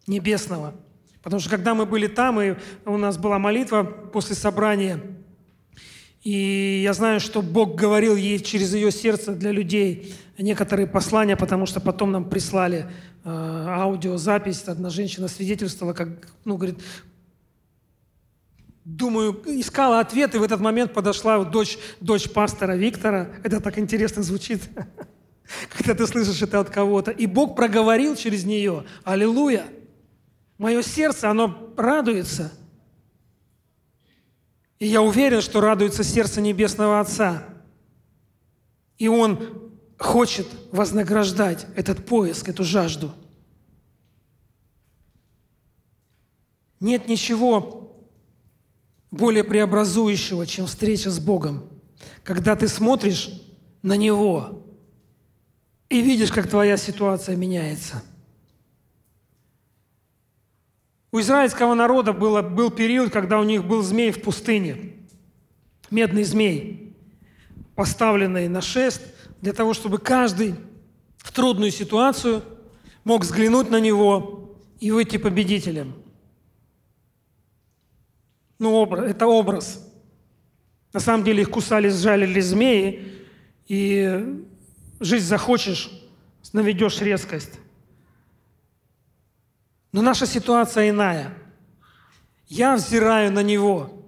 Небесного. 0.08 0.74
Потому 1.22 1.39
что 1.39 1.50
когда 1.50 1.74
мы 1.74 1.86
были 1.86 2.08
там, 2.08 2.41
и 2.41 2.56
у 2.86 2.98
нас 2.98 3.17
была 3.17 3.39
молитва 3.39 3.84
после 3.84 4.36
собрания, 4.36 5.00
и 6.24 6.82
я 6.84 6.93
знаю, 6.93 7.19
что 7.19 7.41
Бог 7.41 7.76
говорил 7.76 8.15
ей 8.15 8.39
через 8.39 8.74
ее 8.74 8.91
сердце 8.91 9.34
для 9.34 9.52
людей 9.52 10.13
некоторые 10.38 10.88
послания, 10.88 11.36
потому 11.36 11.65
что 11.65 11.82
потом 11.82 12.12
нам 12.12 12.30
прислали 12.30 12.88
э, 13.26 13.30
аудиозапись. 13.30 14.63
Одна 14.63 14.89
женщина 14.89 15.28
свидетельствовала, 15.28 15.93
как, 15.93 16.10
ну, 16.46 16.56
говорит, 16.56 16.80
думаю, 18.86 19.41
искала 19.46 20.00
ответ, 20.00 20.36
и 20.36 20.38
в 20.38 20.43
этот 20.43 20.60
момент 20.60 20.93
подошла 20.93 21.43
дочь, 21.43 21.78
дочь 22.00 22.30
пастора 22.30 22.76
Виктора. 22.76 23.30
Это 23.43 23.62
так 23.62 23.78
интересно 23.80 24.24
звучит, 24.24 24.62
когда 25.69 25.96
ты 25.96 26.08
слышишь 26.08 26.41
это 26.41 26.60
от 26.60 26.69
кого-то. 26.69 27.12
И 27.12 27.26
Бог 27.26 27.56
проговорил 27.56 28.15
через 28.15 28.43
нее. 28.46 28.86
Аллилуйя! 29.04 29.65
Мое 30.58 30.82
сердце, 30.82 31.30
оно 31.30 31.74
радуется. 31.76 32.52
И 34.80 34.88
я 34.88 35.02
уверен, 35.02 35.41
что 35.41 35.62
радуется 35.62 36.04
сердце 36.04 36.41
Небесного 36.41 37.00
Отца. 37.00 37.46
И 38.98 39.08
Он 39.08 39.72
хочет 39.98 40.48
вознаграждать 40.72 41.65
этот 41.76 42.06
поиск, 42.06 42.50
эту 42.50 42.63
жажду. 42.63 43.12
Нет 46.80 47.08
ничего 47.08 47.83
более 49.13 49.45
преобразующего, 49.45 50.45
чем 50.45 50.65
встреча 50.65 51.10
с 51.10 51.19
Богом, 51.19 51.69
когда 52.23 52.58
ты 52.58 52.67
смотришь 52.67 53.30
на 53.82 53.95
Него 53.95 54.65
и 55.88 56.02
видишь, 56.02 56.32
как 56.32 56.49
твоя 56.49 56.76
ситуация 56.76 57.38
меняется– 57.38 58.04
у 61.13 61.19
израильского 61.19 61.76
народа 61.76 62.12
было, 62.12 62.41
был 62.41 62.71
период, 62.71 63.13
когда 63.13 63.39
у 63.39 63.43
них 63.43 63.63
был 63.65 63.84
змей 63.84 64.12
в 64.12 64.19
пустыне, 64.23 64.93
медный 65.91 66.23
змей, 66.23 66.97
поставленный 67.76 68.47
на 68.47 68.62
шест, 68.62 69.04
для 69.39 69.54
того, 69.54 69.76
чтобы 69.76 69.99
каждый 69.99 70.56
в 71.17 71.32
трудную 71.32 71.69
ситуацию 71.69 72.41
мог 73.04 73.21
взглянуть 73.21 73.69
на 73.69 73.80
него 73.80 74.58
и 74.80 74.89
выйти 74.89 75.17
победителем. 75.17 75.93
Ну, 78.63 78.86
это 78.95 79.28
образ. 79.28 79.86
На 80.93 81.02
самом 81.02 81.26
деле 81.26 81.41
их 81.41 81.49
кусали, 81.49 81.89
сжалили 81.89 82.39
змеи, 82.39 83.12
и 83.67 84.41
жизнь 85.02 85.26
захочешь, 85.26 85.91
наведешь 86.54 87.02
резкость. 87.02 87.60
Но 89.91 90.02
наша 90.02 90.26
ситуация 90.26 90.91
иная. 90.91 91.34
Я 92.47 92.78
взираю 92.78 93.34
на 93.34 93.43
Него, 93.43 94.02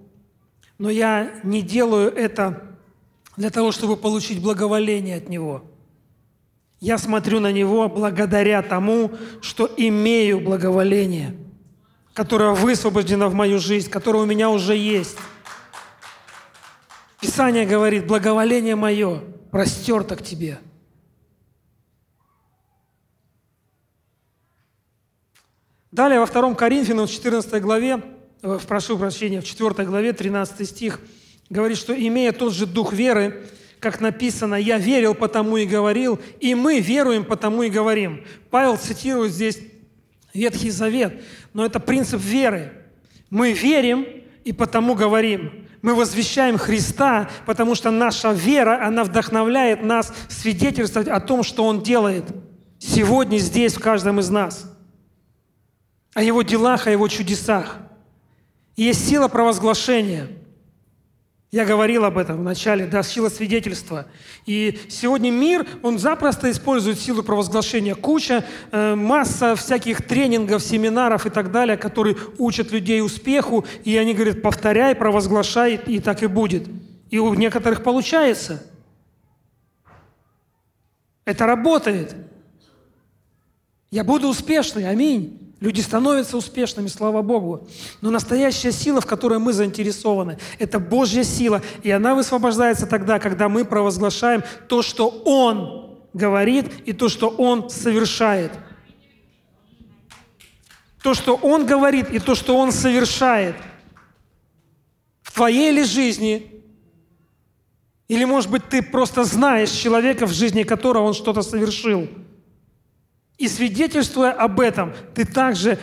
но 0.78 0.88
я 0.88 1.38
не 1.42 1.60
делаю 1.60 2.10
это 2.10 2.62
для 3.36 3.50
того, 3.50 3.72
чтобы 3.72 3.98
получить 3.98 4.40
благоволение 4.40 5.18
от 5.18 5.28
Него. 5.28 5.64
Я 6.80 6.96
смотрю 6.96 7.40
на 7.40 7.52
Него 7.52 7.90
благодаря 7.90 8.62
тому, 8.62 9.12
что 9.42 9.70
имею 9.76 10.40
благоволение, 10.40 11.36
которое 12.16 12.52
высвобождено 12.52 13.28
в 13.28 13.34
мою 13.34 13.60
жизнь, 13.60 13.88
которое 13.88 14.24
у 14.24 14.26
меня 14.26 14.50
уже 14.50 14.74
есть. 14.74 15.16
Писание 17.20 17.64
говорит, 17.66 18.06
благоволение 18.06 18.74
мое 18.74 19.20
простерто 19.52 20.16
к 20.16 20.24
тебе– 20.24 20.58
Далее 25.96 26.20
во 26.20 26.26
2 26.26 26.54
Коринфянам 26.56 27.06
в 27.06 27.10
14 27.10 27.62
главе, 27.62 28.02
э, 28.42 28.58
прошу 28.68 28.98
прощения, 28.98 29.40
в 29.40 29.44
4 29.44 29.86
главе, 29.86 30.12
13 30.12 30.68
стих, 30.68 31.00
говорит, 31.48 31.78
что 31.78 31.98
имея 31.98 32.32
тот 32.32 32.52
же 32.52 32.66
дух 32.66 32.92
веры, 32.92 33.46
как 33.80 34.02
написано, 34.02 34.56
«Я 34.56 34.76
верил, 34.76 35.14
потому 35.14 35.56
и 35.56 35.64
говорил, 35.64 36.20
и 36.38 36.54
мы 36.54 36.80
веруем, 36.80 37.24
потому 37.24 37.62
и 37.62 37.70
говорим». 37.70 38.26
Павел 38.50 38.76
цитирует 38.76 39.32
здесь 39.32 39.58
Ветхий 40.36 40.70
Завет, 40.70 41.22
но 41.52 41.64
это 41.64 41.80
принцип 41.80 42.20
веры. 42.20 42.72
Мы 43.30 43.52
верим 43.52 44.06
и 44.44 44.52
потому 44.52 44.94
говорим. 44.94 45.66
Мы 45.82 45.94
возвещаем 45.94 46.58
Христа, 46.58 47.28
потому 47.44 47.74
что 47.74 47.90
наша 47.90 48.32
вера, 48.32 48.86
она 48.86 49.04
вдохновляет 49.04 49.82
нас 49.82 50.12
свидетельствовать 50.28 51.08
о 51.08 51.20
том, 51.20 51.42
что 51.42 51.64
Он 51.64 51.82
делает 51.82 52.24
сегодня 52.78 53.38
здесь, 53.38 53.74
в 53.74 53.80
каждом 53.80 54.20
из 54.20 54.30
нас– 54.30 54.72
о 56.16 56.22
Его 56.22 56.40
делах, 56.40 56.86
о 56.86 56.90
Его 56.90 57.08
чудесах. 57.08 57.76
И 58.74 58.84
есть 58.84 59.06
сила 59.06 59.28
провозглашения. 59.28 60.28
Я 61.56 61.64
говорил 61.64 62.04
об 62.04 62.18
этом 62.18 62.36
в 62.36 62.42
начале, 62.42 62.84
да, 62.84 63.02
сила 63.02 63.30
свидетельства. 63.30 64.04
И 64.44 64.78
сегодня 64.90 65.30
мир, 65.30 65.66
он 65.82 65.98
запросто 65.98 66.50
использует 66.50 67.00
силу 67.00 67.22
провозглашения. 67.22 67.94
Куча, 67.94 68.44
э, 68.72 68.94
масса 68.94 69.56
всяких 69.56 70.06
тренингов, 70.06 70.62
семинаров 70.62 71.24
и 71.24 71.30
так 71.30 71.50
далее, 71.50 71.78
которые 71.78 72.18
учат 72.36 72.72
людей 72.72 73.00
успеху, 73.00 73.64
и 73.84 73.96
они 73.96 74.12
говорят, 74.12 74.42
повторяй, 74.42 74.94
провозглашай, 74.94 75.80
и 75.86 75.98
так 75.98 76.22
и 76.22 76.26
будет. 76.26 76.68
И 77.08 77.18
у 77.18 77.32
некоторых 77.32 77.82
получается. 77.82 78.62
Это 81.24 81.46
работает. 81.46 82.14
Я 83.90 84.04
буду 84.04 84.28
успешный, 84.28 84.86
аминь. 84.86 85.45
Люди 85.58 85.80
становятся 85.80 86.36
успешными, 86.36 86.86
слава 86.86 87.22
Богу. 87.22 87.66
Но 88.02 88.10
настоящая 88.10 88.72
сила, 88.72 89.00
в 89.00 89.06
которой 89.06 89.38
мы 89.38 89.54
заинтересованы, 89.54 90.38
это 90.58 90.78
Божья 90.78 91.24
сила. 91.24 91.62
И 91.82 91.90
она 91.90 92.14
высвобождается 92.14 92.86
тогда, 92.86 93.18
когда 93.18 93.48
мы 93.48 93.64
провозглашаем 93.64 94.44
то, 94.68 94.82
что 94.82 95.08
Он 95.08 95.98
говорит, 96.12 96.66
и 96.84 96.92
то, 96.92 97.08
что 97.08 97.28
Он 97.28 97.70
совершает. 97.70 98.52
То, 101.02 101.14
что 101.14 101.36
Он 101.36 101.64
говорит, 101.64 102.10
и 102.10 102.18
то, 102.18 102.34
что 102.34 102.58
Он 102.58 102.70
совершает. 102.70 103.56
В 105.22 105.32
твоей 105.32 105.72
ли 105.72 105.84
жизни 105.84 106.52
или, 108.08 108.24
может 108.24 108.50
быть, 108.50 108.68
ты 108.68 108.82
просто 108.82 109.24
знаешь 109.24 109.70
человека, 109.70 110.26
в 110.26 110.32
жизни 110.32 110.62
которого 110.64 111.06
он 111.06 111.14
что-то 111.14 111.42
совершил– 111.42 112.08
и 113.38 113.48
свидетельствуя 113.48 114.32
об 114.32 114.60
этом, 114.60 114.94
ты 115.14 115.24
также 115.24 115.78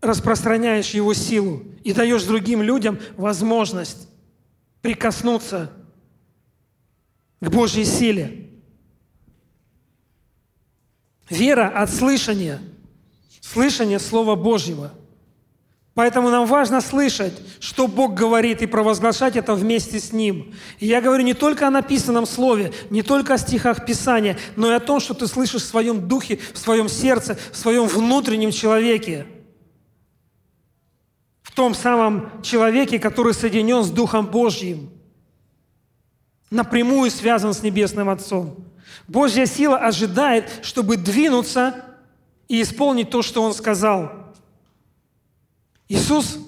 распространяешь 0.00 0.90
его 0.90 1.14
силу 1.14 1.64
и 1.84 1.92
даешь 1.92 2.24
другим 2.24 2.62
людям 2.62 2.98
возможность 3.16 4.08
прикоснуться 4.82 5.72
к 7.40 7.48
Божьей 7.50 7.84
силе. 7.84 8.50
Вера 11.28 11.68
от 11.68 11.90
слышания, 11.90 12.60
слышание 13.40 13.98
Слова 13.98 14.34
Божьего– 14.34 14.92
Поэтому 15.94 16.30
нам 16.30 16.46
важно 16.46 16.80
слышать, 16.80 17.32
что 17.58 17.88
Бог 17.88 18.14
говорит, 18.14 18.62
и 18.62 18.66
провозглашать 18.66 19.36
это 19.36 19.54
вместе 19.54 19.98
с 19.98 20.12
Ним. 20.12 20.54
И 20.78 20.86
я 20.86 21.00
говорю 21.00 21.24
не 21.24 21.34
только 21.34 21.66
о 21.66 21.70
написанном 21.70 22.26
Слове, 22.26 22.72
не 22.90 23.02
только 23.02 23.34
о 23.34 23.38
стихах 23.38 23.84
Писания, 23.84 24.38
но 24.54 24.70
и 24.70 24.74
о 24.74 24.80
том, 24.80 25.00
что 25.00 25.14
ты 25.14 25.26
слышишь 25.26 25.62
в 25.62 25.66
своем 25.66 26.06
духе, 26.06 26.38
в 26.54 26.58
своем 26.58 26.88
сердце, 26.88 27.36
в 27.52 27.56
своем 27.56 27.86
внутреннем 27.86 28.52
человеке. 28.52 29.26
В 31.42 31.50
том 31.52 31.74
самом 31.74 32.40
человеке, 32.42 33.00
который 33.00 33.34
соединен 33.34 33.82
с 33.82 33.90
Духом 33.90 34.26
Божьим, 34.26 34.90
напрямую 36.50 37.10
связан 37.10 37.52
с 37.52 37.64
Небесным 37.64 38.08
Отцом. 38.08 38.64
Божья 39.08 39.44
сила 39.44 39.76
ожидает, 39.76 40.48
чтобы 40.62 40.96
двинуться 40.96 41.84
и 42.46 42.62
исполнить 42.62 43.10
то, 43.10 43.22
что 43.22 43.42
Он 43.42 43.52
сказал– 43.52 44.12
Иисус 45.90 46.38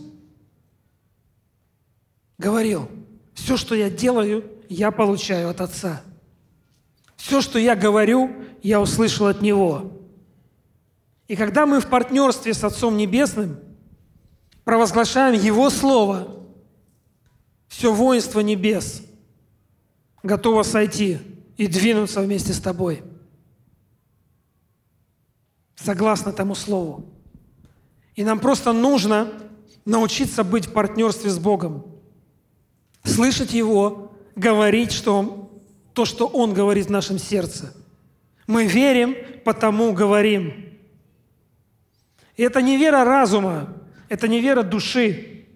говорил, 2.39 2.89
все, 3.35 3.57
что 3.57 3.75
я 3.75 3.91
делаю, 3.91 4.49
я 4.69 4.93
получаю 4.93 5.51
от 5.51 5.61
Отца. 5.61 6.01
Все, 7.17 7.41
что 7.41 7.59
я 7.59 7.75
говорю, 7.75 8.31
я 8.63 8.81
услышал 8.81 9.27
от 9.27 9.43
Него. 9.43 10.01
И 11.27 11.35
когда 11.35 11.67
мы 11.67 11.81
в 11.81 11.89
партнерстве 11.89 12.55
с 12.55 12.63
Отцом 12.63 12.97
Небесным 12.97 13.59
провозглашаем 14.63 15.35
Его 15.35 15.71
Слово, 15.71 16.47
все 17.67 17.93
воинство 17.93 18.39
небес 18.39 19.03
готова 20.23 20.63
сойти 20.63 21.19
и 21.57 21.67
двинуться 21.67 22.21
вместе 22.21 22.53
с 22.53 22.61
тобой. 22.61 23.03
Согласно 25.75 26.33
тому 26.33 26.55
слову. 26.55 27.13
И 28.15 28.25
нам 28.25 28.39
просто 28.39 28.73
нужно 28.73 29.33
научиться 29.85 30.45
быть 30.45 30.67
в 30.67 30.73
партнерстве 30.73 31.31
с 31.31 31.39
Богом. 31.39 31.87
Слышать 33.05 33.53
Его, 33.53 34.13
говорить 34.37 34.93
что, 34.93 35.51
то, 35.93 36.05
что 36.05 36.27
Он 36.27 36.55
говорит 36.55 36.87
в 36.87 36.91
нашем 36.91 37.19
сердце. 37.19 37.75
Мы 38.47 38.67
верим, 38.67 39.17
потому 39.45 39.93
говорим. 39.93 40.79
И 42.37 42.43
это 42.43 42.63
не 42.63 42.77
вера 42.77 43.05
разума, 43.05 43.77
это 44.09 44.29
не 44.29 44.41
вера 44.41 44.63
души. 44.63 45.47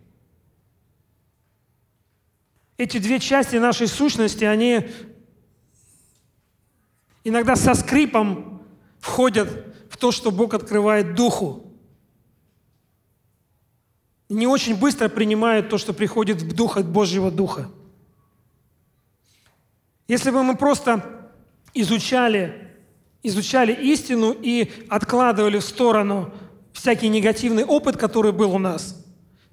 Эти 2.76 2.98
две 2.98 3.18
части 3.18 3.56
нашей 3.56 3.86
сущности, 3.86 4.44
они 4.44 4.88
иногда 7.24 7.56
со 7.56 7.74
скрипом 7.74 8.62
входят 9.00 9.48
в 9.90 9.96
то, 9.96 10.12
что 10.12 10.30
Бог 10.30 10.52
открывает 10.52 11.14
духу. 11.14 11.65
Не 14.28 14.46
очень 14.46 14.76
быстро 14.76 15.08
принимают 15.08 15.68
то, 15.68 15.78
что 15.78 15.92
приходит 15.92 16.42
в 16.42 16.54
дух 16.54 16.76
от 16.76 16.86
Божьего 16.86 17.30
Духа. 17.30 17.70
Если 20.08 20.30
бы 20.30 20.42
мы 20.42 20.56
просто 20.56 21.04
изучали, 21.74 22.70
изучали 23.22 23.72
истину 23.72 24.36
и 24.40 24.70
откладывали 24.88 25.58
в 25.58 25.64
сторону 25.64 26.32
всякий 26.72 27.08
негативный 27.08 27.64
опыт, 27.64 27.96
который 27.96 28.32
был 28.32 28.54
у 28.54 28.58
нас, 28.58 29.02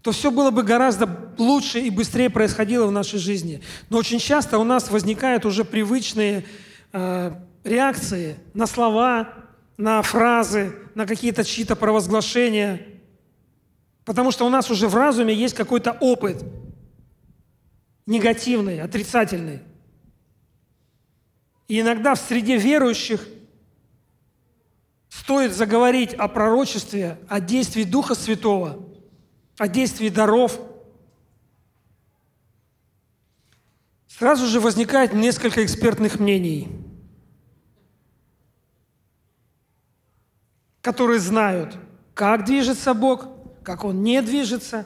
то 0.01 0.11
все 0.11 0.31
было 0.31 0.51
бы 0.51 0.63
гораздо 0.63 1.33
лучше 1.37 1.79
и 1.79 1.89
быстрее 1.89 2.29
происходило 2.29 2.85
в 2.85 2.91
нашей 2.91 3.19
жизни. 3.19 3.61
Но 3.89 3.97
очень 3.97 4.19
часто 4.19 4.59
у 4.59 4.63
нас 4.63 4.91
возникают 4.91 5.45
уже 5.45 5.63
привычные 5.63 6.45
э, 6.91 7.31
реакции 7.63 8.35
на 8.53 8.67
слова, 8.67 9.33
на 9.77 10.01
фразы, 10.01 10.75
на 10.93 11.07
какие-то 11.07 11.43
чьи-то 11.43 11.75
провозглашения, 11.75 12.85
потому 14.05 14.31
что 14.31 14.45
у 14.45 14.49
нас 14.49 14.69
уже 14.69 14.87
в 14.87 14.95
разуме 14.95 15.33
есть 15.33 15.55
какой-то 15.55 15.91
опыт 15.99 16.43
негативный, 18.05 18.81
отрицательный. 18.81 19.61
И 21.67 21.79
иногда 21.79 22.15
в 22.15 22.19
среде 22.19 22.57
верующих 22.57 23.25
стоит 25.09 25.53
заговорить 25.53 26.13
о 26.13 26.27
пророчестве, 26.27 27.17
о 27.29 27.39
действии 27.39 27.83
Духа 27.83 28.15
Святого, 28.15 28.85
о 29.57 29.67
действии 29.67 30.09
даров. 30.09 30.59
Сразу 34.07 34.47
же 34.47 34.59
возникает 34.59 35.13
несколько 35.13 35.63
экспертных 35.63 36.19
мнений, 36.19 36.67
которые 40.81 41.19
знают, 41.19 41.77
как 42.13 42.45
движется 42.45 42.93
Бог, 42.93 43.32
как 43.63 43.83
Он 43.83 44.03
не 44.03 44.21
движется. 44.21 44.85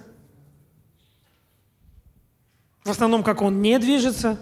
В 2.83 2.89
основном, 2.89 3.23
как 3.23 3.41
Он 3.41 3.61
не 3.61 3.77
движется. 3.79 4.39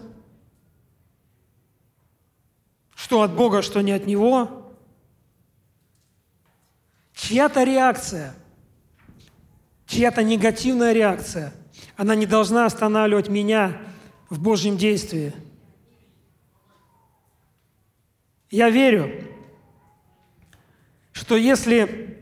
Что 2.94 3.22
от 3.22 3.34
Бога, 3.34 3.62
что 3.62 3.82
не 3.82 3.92
от 3.92 4.06
Него 4.06 4.74
чья-то 7.14 7.64
реакция, 7.64 8.36
чья-то 9.88 10.22
негативная 10.24 10.94
реакция, 10.94 11.54
она 11.96 12.14
не 12.14 12.26
должна 12.26 12.66
останавливать 12.66 13.30
меня 13.30 13.82
в 14.30 14.40
Божьем 14.42 14.78
действии. 14.78 15.34
Я 18.52 18.70
верю, 18.70 19.24
что 21.14 21.36
если 21.36 22.14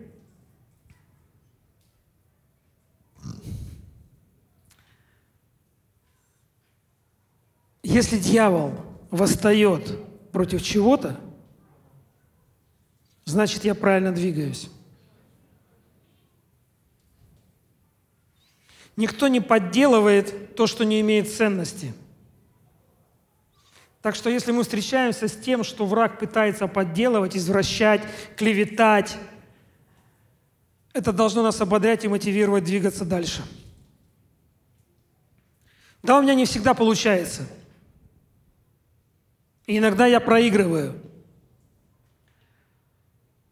если 7.94 8.18
дьявол 8.18 8.74
восстает 9.12 10.00
против 10.32 10.64
чего-то, 10.64 11.20
значит, 13.26 13.64
я 13.66 13.76
правильно 13.76 14.12
двигаюсь. 14.12 14.70
Никто 18.96 19.28
не 19.28 19.42
подделывает 19.42 20.56
то, 20.56 20.66
что 20.66 20.86
не 20.86 21.02
имеет 21.02 21.32
ценности. 21.32 21.94
Так 24.02 24.16
что 24.16 24.30
если 24.30 24.52
мы 24.52 24.64
встречаемся 24.64 25.28
с 25.28 25.38
тем, 25.38 25.64
что 25.64 25.86
враг 25.86 26.20
пытается 26.20 26.68
подделывать, 26.68 27.38
извращать, 27.38 28.02
клеветать, 28.36 29.18
это 30.94 31.14
должно 31.14 31.44
нас 31.44 31.62
ободрять 31.62 32.06
и 32.06 32.08
мотивировать 32.08 32.64
двигаться 32.64 33.06
дальше. 33.06 33.44
Да, 36.02 36.18
у 36.18 36.22
меня 36.22 36.34
не 36.34 36.46
всегда 36.46 36.74
получается. 36.74 37.48
Иногда 39.66 40.06
я 40.06 40.20
проигрываю. 40.20 41.02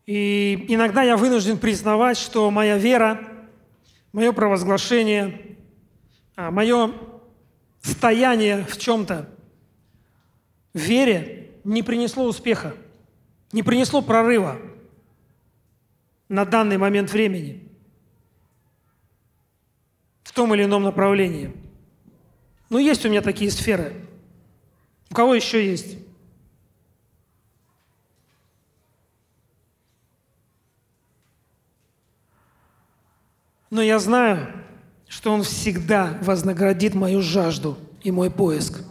И 0.05 0.65
иногда 0.67 1.03
я 1.03 1.15
вынужден 1.15 1.57
признавать, 1.57 2.17
что 2.17 2.49
моя 2.51 2.77
вера 2.77 3.19
мое 4.11 4.33
провозглашение, 4.33 5.57
а, 6.35 6.51
мое 6.51 6.93
стояние 7.81 8.65
в 8.65 8.77
чем-то, 8.77 9.29
в 10.73 10.79
вере 10.79 11.51
не 11.63 11.83
принесло 11.83 12.25
успеха, 12.25 12.75
не 13.51 13.63
принесло 13.63 14.01
прорыва 14.01 14.59
на 16.29 16.45
данный 16.45 16.77
момент 16.77 17.11
времени 17.11 17.67
в 20.23 20.33
том 20.33 20.53
или 20.53 20.63
ином 20.63 20.83
направлении. 20.83 21.51
Но 22.69 22.79
есть 22.79 23.05
у 23.05 23.09
меня 23.09 23.21
такие 23.21 23.51
сферы. 23.51 23.93
У 25.11 25.13
кого 25.13 25.35
еще 25.35 25.65
есть? 25.65 25.97
Но 33.69 33.81
я 33.81 33.99
знаю, 33.99 34.53
что 35.09 35.33
Он 35.33 35.43
всегда 35.43 36.17
вознаградит 36.21 36.93
мою 36.93 37.21
жажду 37.21 37.77
и 38.03 38.09
мой 38.09 38.31
поиск. 38.31 38.85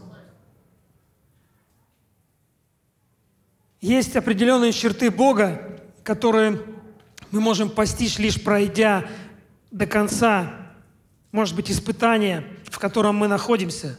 Есть 3.80 4.14
определенные 4.14 4.72
черты 4.72 5.10
Бога, 5.10 5.80
которые 6.04 6.60
мы 7.30 7.40
можем 7.40 7.70
постичь 7.70 8.18
лишь 8.18 8.42
пройдя 8.42 9.08
до 9.70 9.86
конца, 9.86 10.52
может 11.32 11.56
быть, 11.56 11.70
испытания, 11.70 12.44
в 12.64 12.78
котором 12.78 13.16
мы 13.16 13.26
находимся. 13.26 13.98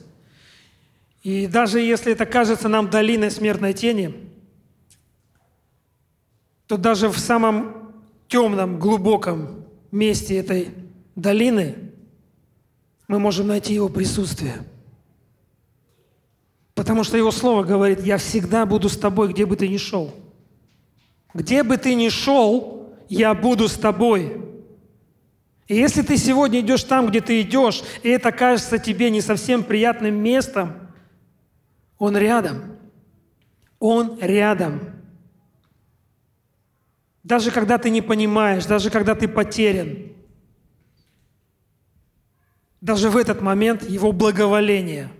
И 1.23 1.45
даже 1.47 1.79
если 1.79 2.13
это 2.13 2.25
кажется 2.25 2.67
нам 2.67 2.89
долиной 2.89 3.29
смертной 3.29 3.73
тени, 3.73 4.15
то 6.67 6.77
даже 6.77 7.09
в 7.09 7.19
самом 7.19 7.93
темном, 8.27 8.79
глубоком 8.79 9.65
месте 9.91 10.37
этой 10.37 10.69
долины 11.15 11.75
мы 13.07 13.19
можем 13.19 13.47
найти 13.47 13.73
Его 13.73 13.89
присутствие. 13.89 14.63
Потому 16.73 17.03
что 17.03 17.17
Его 17.17 17.29
Слово 17.29 17.63
говорит, 17.63 18.01
я 18.01 18.17
всегда 18.17 18.65
буду 18.65 18.89
с 18.89 18.97
тобой, 18.97 19.33
где 19.33 19.45
бы 19.45 19.55
ты 19.55 19.67
ни 19.67 19.77
шел. 19.77 20.15
Где 21.33 21.63
бы 21.63 21.77
ты 21.77 21.93
ни 21.93 22.09
шел, 22.09 22.95
я 23.09 23.33
буду 23.33 23.67
с 23.67 23.73
тобой. 23.73 24.41
И 25.67 25.75
если 25.75 26.01
ты 26.01 26.17
сегодня 26.17 26.61
идешь 26.61 26.83
там, 26.83 27.07
где 27.07 27.21
ты 27.21 27.41
идешь, 27.41 27.83
и 28.01 28.09
это 28.09 28.31
кажется 28.31 28.77
тебе 28.77 29.09
не 29.09 29.21
совсем 29.21 29.63
приятным 29.63 30.15
местом, 30.15 30.80
Он 32.01 32.17
рядом. 32.17 32.79
Он 33.77 34.17
рядом. 34.19 34.79
Даже 37.23 37.51
когда 37.51 37.77
ты 37.77 37.91
не 37.91 38.01
понимаешь, 38.01 38.65
даже 38.65 38.89
когда 38.89 39.13
ты 39.13 39.27
потерян, 39.27 40.11
даже 42.81 43.11
в 43.11 43.17
этот 43.17 43.41
момент 43.41 43.87
Его 43.87 44.11
благоволение, 44.13 45.11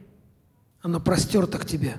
оно 0.81 0.99
простерто 0.99 1.59
к 1.59 1.67
тебе. 1.67 1.97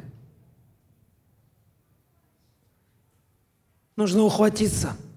Нужно 3.95 4.23
ухватиться– 4.23 4.97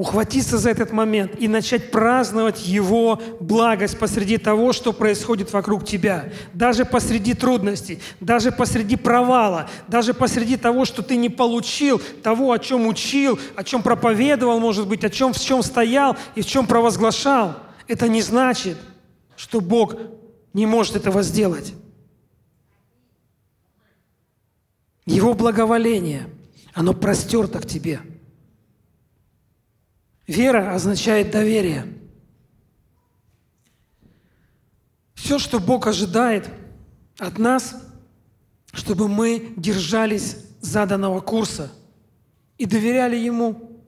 ухватиться 0.00 0.56
за 0.56 0.70
этот 0.70 0.92
момент 0.92 1.32
и 1.38 1.46
начать 1.46 1.90
праздновать 1.90 2.66
Его 2.66 3.20
благость 3.38 3.98
посреди 3.98 4.38
того, 4.38 4.72
что 4.72 4.94
происходит 4.94 5.52
вокруг 5.52 5.84
тебя. 5.84 6.32
Даже 6.54 6.86
посреди 6.86 7.34
трудностей, 7.34 8.00
даже 8.18 8.50
посреди 8.50 8.96
провала, 8.96 9.68
даже 9.88 10.14
посреди 10.14 10.56
того, 10.56 10.86
что 10.86 11.02
ты 11.02 11.16
не 11.16 11.28
получил 11.28 12.00
того, 12.22 12.50
о 12.52 12.58
чем 12.58 12.86
учил, 12.86 13.38
о 13.56 13.62
чем 13.62 13.82
проповедовал, 13.82 14.58
может 14.58 14.88
быть, 14.88 15.04
о 15.04 15.10
чем, 15.10 15.34
в 15.34 15.38
чем 15.38 15.62
стоял 15.62 16.16
и 16.34 16.40
в 16.40 16.46
чем 16.46 16.66
провозглашал. 16.66 17.56
Это 17.86 18.08
не 18.08 18.22
значит, 18.22 18.78
что 19.36 19.60
Бог 19.60 19.96
не 20.54 20.64
может 20.64 20.96
этого 20.96 21.22
сделать. 21.22 21.74
Его 25.04 25.34
благоволение, 25.34 26.26
оно 26.72 26.94
простерто 26.94 27.58
к 27.58 27.66
тебе. 27.66 28.00
Вера 30.30 30.76
означает 30.76 31.32
доверие. 31.32 31.92
Все, 35.14 35.40
что 35.40 35.58
Бог 35.58 35.88
ожидает 35.88 36.48
от 37.18 37.36
нас, 37.36 37.74
чтобы 38.72 39.08
мы 39.08 39.52
держались 39.56 40.36
заданного 40.60 41.20
курса 41.20 41.72
и 42.58 42.64
доверяли 42.64 43.16
Ему, 43.16 43.82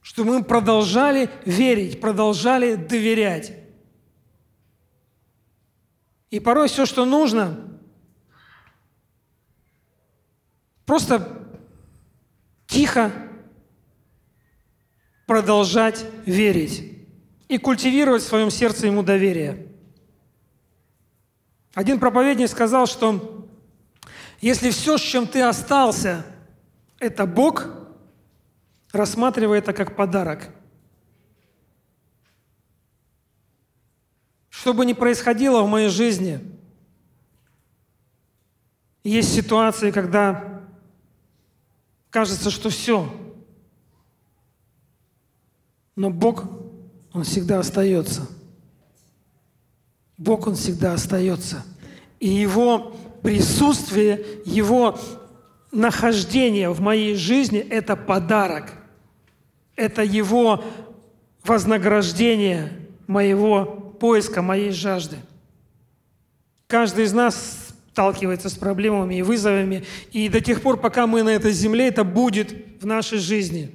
чтобы 0.00 0.38
мы 0.38 0.42
продолжали 0.42 1.28
верить, 1.44 2.00
продолжали 2.00 2.76
доверять. 2.76 3.52
И 6.30 6.40
порой 6.40 6.68
все, 6.68 6.86
что 6.86 7.04
нужно, 7.04 7.78
просто 10.86 11.46
тихо 12.66 13.12
продолжать 15.26 16.06
верить 16.24 16.92
и 17.48 17.58
культивировать 17.58 18.22
в 18.22 18.26
своем 18.26 18.50
сердце 18.50 18.86
ему 18.86 19.02
доверие. 19.02 19.66
Один 21.74 22.00
проповедник 22.00 22.48
сказал, 22.48 22.86
что 22.86 23.48
если 24.40 24.70
все, 24.70 24.96
с 24.96 25.00
чем 25.00 25.26
ты 25.26 25.42
остался, 25.42 26.24
это 26.98 27.26
Бог, 27.26 27.68
рассматривай 28.92 29.58
это 29.58 29.72
как 29.72 29.96
подарок. 29.96 30.48
Что 34.48 34.72
бы 34.72 34.86
ни 34.86 34.94
происходило 34.94 35.62
в 35.62 35.68
моей 35.68 35.88
жизни, 35.88 36.40
есть 39.04 39.34
ситуации, 39.34 39.90
когда 39.90 40.62
кажется, 42.10 42.50
что 42.50 42.70
все. 42.70 43.25
Но 45.96 46.10
Бог, 46.10 46.44
Он 47.12 47.24
всегда 47.24 47.58
остается. 47.58 48.28
Бог, 50.18 50.46
Он 50.46 50.54
всегда 50.54 50.92
остается. 50.92 51.64
И 52.20 52.28
Его 52.28 52.96
присутствие, 53.22 54.24
Его 54.44 54.98
нахождение 55.72 56.70
в 56.70 56.80
моей 56.80 57.16
жизни– 57.16 57.58
это 57.70 57.96
подарок. 57.96 58.74
Это 59.74 60.02
Его 60.02 60.62
вознаграждение 61.42 62.72
моего 63.06 63.64
поиска, 63.98 64.42
моей 64.42 64.70
жажды. 64.70 65.16
Каждый 66.66 67.04
из 67.04 67.12
нас 67.12 67.74
сталкивается 67.92 68.50
с 68.50 68.54
проблемами 68.54 69.14
и 69.14 69.22
вызовами, 69.22 69.84
и 70.12 70.28
до 70.28 70.40
тех 70.40 70.60
пор, 70.60 70.76
пока 70.76 71.06
мы 71.06 71.22
на 71.22 71.30
этой 71.30 71.52
земле, 71.52 71.88
это 71.88 72.04
будет 72.04 72.82
в 72.82 72.86
нашей 72.86 73.18
жизни. 73.18 73.74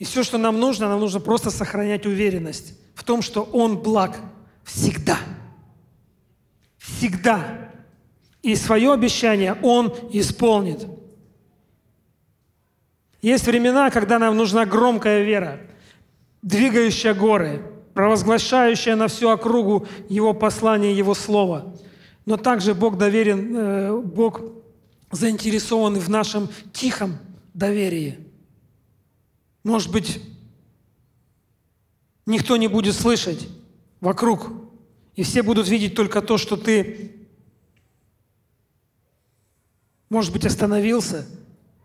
И 0.00 0.04
все, 0.04 0.22
что 0.22 0.38
нам 0.38 0.58
нужно, 0.58 0.88
нам 0.88 0.98
нужно 0.98 1.20
просто 1.20 1.50
сохранять 1.50 2.06
уверенность 2.06 2.72
в 2.94 3.04
том, 3.04 3.20
что 3.20 3.42
Он 3.42 3.76
благ 3.76 4.18
всегда. 4.64 5.18
Всегда. 6.78 7.70
И 8.42 8.56
свое 8.56 8.94
обещание 8.94 9.58
Он 9.62 9.94
исполнит. 10.10 10.86
Есть 13.20 13.46
времена, 13.46 13.90
когда 13.90 14.18
нам 14.18 14.38
нужна 14.38 14.64
громкая 14.64 15.22
вера, 15.22 15.60
двигающая 16.40 17.12
горы, 17.12 17.62
провозглашающая 17.92 18.96
на 18.96 19.08
всю 19.08 19.28
округу 19.28 19.86
Его 20.08 20.32
послание, 20.32 20.96
Его 20.96 21.12
Слово. 21.12 21.76
Но 22.24 22.38
также 22.38 22.74
Бог 22.74 22.96
доверен, 22.96 23.54
э, 23.54 23.96
Бог 23.98 24.40
заинтересован 25.10 25.98
в 25.98 26.08
нашем 26.08 26.48
тихом 26.72 27.18
доверии. 27.52 28.29
Может 29.62 29.90
быть, 29.90 30.20
никто 32.26 32.56
не 32.56 32.68
будет 32.68 32.94
слышать 32.94 33.48
вокруг, 34.00 34.50
и 35.16 35.22
все 35.22 35.42
будут 35.42 35.68
видеть 35.68 35.94
только 35.94 36.22
то, 36.22 36.38
что 36.38 36.56
ты, 36.56 37.26
может 40.08 40.32
быть, 40.32 40.46
остановился, 40.46 41.26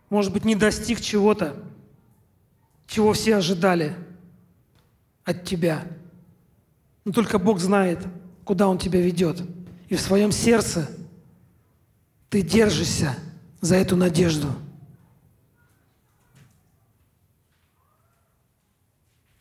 может 0.10 0.32
быть, 0.32 0.46
не 0.46 0.56
достиг 0.56 1.02
чего-то, 1.02 1.62
чего 2.88 3.14
все 3.14 3.36
ожидали 3.36 3.96
от 5.24 5.44
тебя. 5.44 5.86
Но 7.04 7.12
только 7.12 7.40
Бог 7.40 7.60
знает, 7.60 8.00
куда 8.46 8.68
Он 8.68 8.78
тебя 8.78 9.02
ведет. 9.02 9.42
И 9.90 9.96
в 9.96 10.02
своем 10.02 10.32
сердце 10.32 10.90
ты 12.30 12.42
держишься 12.42 13.18
за 13.62 13.76
эту 13.76 13.96
надежду. 13.96 14.48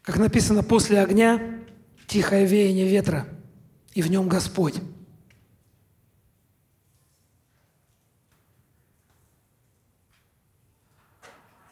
Как 0.05 0.19
написано, 0.19 0.63
после 0.63 1.01
огня 1.01 1.41
тихое 2.07 2.45
веяние 2.45 2.87
ветра, 2.87 3.27
и 3.95 4.03
в 4.03 4.11
нем 4.11 4.29
Господь. 4.29 4.75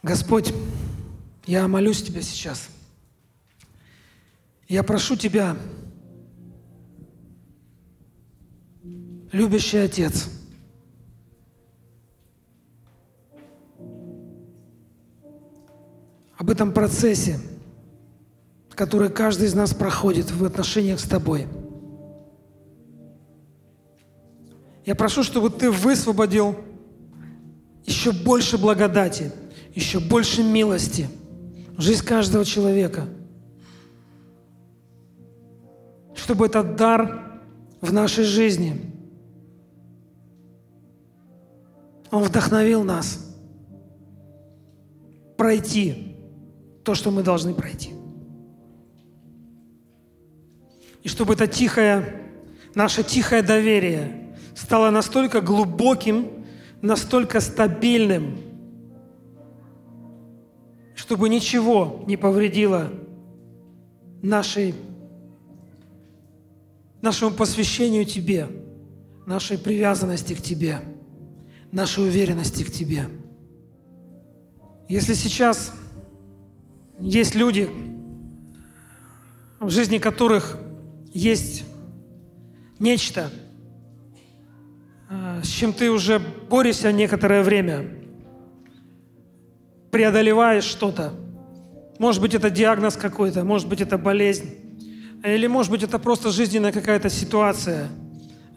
Господь, 0.03 0.55
я 1.45 1.69
молюсь 1.69 2.03
Тебя 2.03 2.23
сейчас. 2.23 2.71
Я 4.67 4.83
прошу 4.83 5.15
Тебя, 5.15 5.55
любящий 9.31 9.77
Отец, 9.77 10.31
об 16.39 16.49
этом 16.49 16.73
процессе, 16.73 17.39
который 18.75 19.11
каждый 19.11 19.47
из 19.47 19.55
нас 19.55 19.75
проходит 19.75 20.31
в 20.31 20.45
отношениях 20.45 21.01
с 21.01 21.05
Тобой. 21.05 21.47
Я 24.85 24.95
прошу, 24.95 25.23
чтобы 25.23 25.51
Ты 25.51 25.71
высвободил 25.71 26.57
еще 27.85 28.13
больше 28.13 28.59
благодати, 28.59 29.33
еще 29.75 30.01
больше 30.01 30.43
милости 30.43 31.09
в 31.77 31.81
жизнь 31.81 32.05
каждого 32.05 32.45
человека. 32.45 33.07
Чтобы 36.15 36.47
этот 36.47 36.77
дар 36.77 37.41
в 37.81 37.93
нашей 37.93 38.25
жизни, 38.25 38.93
он 42.11 42.23
вдохновил 42.25 42.85
нас 42.85 43.35
пройти 45.37 46.17
то, 46.85 46.95
что 46.95 47.11
мы 47.11 47.23
должны 47.23 47.55
пройти. 47.55 48.02
И 51.03 51.09
чтобы 51.09 51.35
это 51.35 51.47
тихое, 51.47 52.23
наше 52.75 53.03
тихое 53.03 53.43
доверие 53.43 54.35
стало 54.55 54.91
настолько 54.91 55.41
глубоким, 55.41 56.45
настолько 56.81 57.41
стабильным, 57.41 58.39
чтобы 60.95 61.29
ничего 61.29 62.05
не 62.07 62.17
повредило 62.17 62.91
нашей, 64.23 64.75
нашему 67.01 67.33
посвящению 67.33 68.05
Тебе, 68.05 68.49
нашей 69.27 69.59
привязанности 69.59 70.35
к 70.35 70.43
Тебе, 70.43 70.81
нашей 71.73 72.05
уверенности 72.05 72.63
к 72.63 72.71
Тебе. 72.71 73.09
Если 74.89 75.15
сейчас 75.15 75.73
есть 77.01 77.35
люди, 77.35 77.69
в 79.59 79.71
жизни 79.71 79.99
которых 79.99 80.59
есть 81.13 81.65
нечто, 82.79 83.31
э, 85.11 85.41
с 85.43 85.49
чем 85.49 85.73
ты 85.73 85.91
уже 85.91 86.19
борешься 86.19 86.93
некоторое 86.93 87.43
время, 87.43 87.89
преодолеваешь 89.91 90.65
что-то. 90.65 91.13
Может 91.99 92.21
быть, 92.23 92.35
это 92.35 92.51
диагноз 92.51 92.97
какой-то, 92.97 93.45
может 93.45 93.69
быть, 93.69 93.81
это 93.81 93.99
болезнь, 93.99 94.51
или, 95.23 95.47
может 95.47 95.71
быть, 95.71 95.83
это 95.83 95.99
просто 95.99 96.31
жизненная 96.31 96.73
какая-то 96.73 97.09
ситуация 97.11 97.89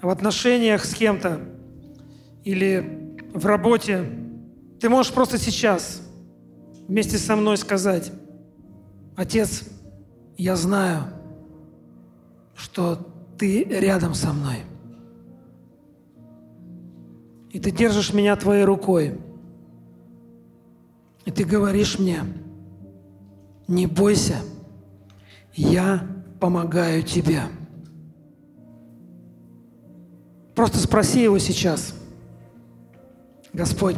в 0.01 0.09
отношениях 0.09 0.85
с 0.85 0.95
кем-то 0.95 1.41
или 2.43 3.17
в 3.33 3.45
работе. 3.45 4.05
Ты 4.79 4.89
можешь 4.89 5.11
просто 5.11 5.37
сейчас 5.37 6.01
вместе 6.87 7.17
со 7.17 7.35
мной 7.35 7.57
сказать, 7.57 8.11
«Отец, 9.15 9.63
я 10.37 10.55
знаю, 10.55 11.03
что 12.55 12.99
ты 13.37 13.63
рядом 13.63 14.13
со 14.13 14.33
мной. 14.33 14.63
И 17.51 17.59
ты 17.59 17.71
держишь 17.71 18.13
меня 18.13 18.35
твоей 18.35 18.63
рукой. 18.63 19.19
И 21.25 21.31
ты 21.31 21.43
говоришь 21.43 21.99
мне, 21.99 22.21
не 23.67 23.87
бойся, 23.87 24.37
я 25.53 26.07
помогаю 26.39 27.03
тебе. 27.03 27.43
Просто 30.53 30.77
спроси 30.77 31.23
его 31.23 31.37
сейчас. 31.39 31.95
Господь, 33.53 33.95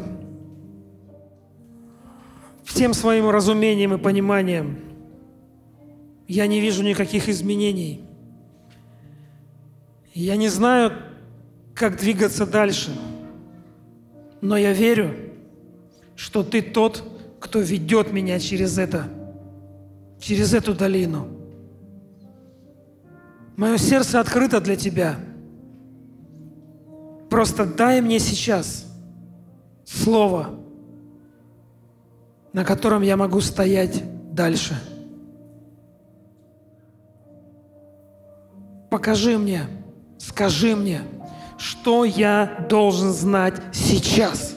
всем 2.63 2.93
своим 2.93 3.29
разумением 3.29 3.93
и 3.93 3.97
пониманием 3.97 4.79
я 6.27 6.45
не 6.47 6.59
вижу 6.59 6.83
никаких 6.83 7.27
изменений. 7.27 8.06
Я 10.19 10.35
не 10.35 10.49
знаю, 10.49 10.93
как 11.75 11.97
двигаться 11.97 12.47
дальше, 12.47 12.89
но 14.41 14.57
я 14.57 14.73
верю, 14.73 15.13
что 16.15 16.41
Ты 16.41 16.63
тот, 16.63 17.03
кто 17.39 17.59
ведет 17.59 18.11
меня 18.11 18.39
через 18.39 18.79
это, 18.79 19.09
через 20.19 20.55
эту 20.55 20.73
долину. 20.73 21.27
Мое 23.57 23.77
сердце 23.77 24.19
открыто 24.19 24.59
для 24.59 24.75
Тебя. 24.75 25.19
Просто 27.29 27.67
дай 27.67 28.01
мне 28.01 28.17
сейчас 28.17 28.91
слово, 29.85 30.59
на 32.53 32.65
котором 32.65 33.03
я 33.03 33.17
могу 33.17 33.39
стоять 33.39 34.03
дальше. 34.33 34.73
Покажи 38.89 39.37
мне, 39.37 39.76
скажи 40.17 40.75
мне, 40.75 41.01
что 41.57 42.05
я 42.05 42.65
должен 42.69 43.11
знать 43.11 43.55
сейчас 43.73 44.55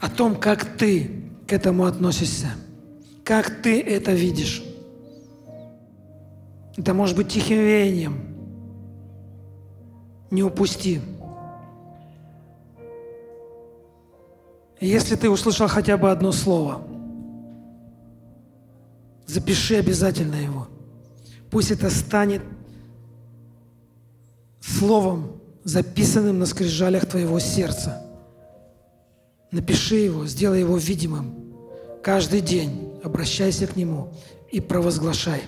о 0.00 0.08
том, 0.08 0.36
как 0.36 0.64
ты 0.64 1.24
к 1.46 1.52
этому 1.52 1.86
относишься, 1.86 2.48
как 3.24 3.62
ты 3.62 3.80
это 3.80 4.12
видишь. 4.12 4.62
Это 6.76 6.94
может 6.94 7.16
быть 7.16 7.28
тихим 7.28 7.58
веянием. 7.58 8.18
Не 10.30 10.42
упусти. 10.42 11.00
Если 14.80 15.16
ты 15.16 15.28
услышал 15.28 15.66
хотя 15.66 15.96
бы 15.96 16.10
одно 16.10 16.30
слово, 16.30 16.82
запиши 19.26 19.76
обязательно 19.76 20.36
его. 20.36 20.68
Пусть 21.50 21.72
это 21.72 21.90
станет 21.90 22.42
словом, 24.68 25.40
записанным 25.64 26.38
на 26.38 26.46
скрижалях 26.46 27.06
твоего 27.06 27.38
сердца. 27.38 28.04
Напиши 29.50 29.96
его, 29.96 30.26
сделай 30.26 30.60
его 30.60 30.76
видимым. 30.76 31.54
Каждый 32.02 32.40
день 32.40 32.92
обращайся 33.02 33.66
к 33.66 33.76
нему 33.76 34.12
и 34.50 34.60
провозглашай. 34.60 35.42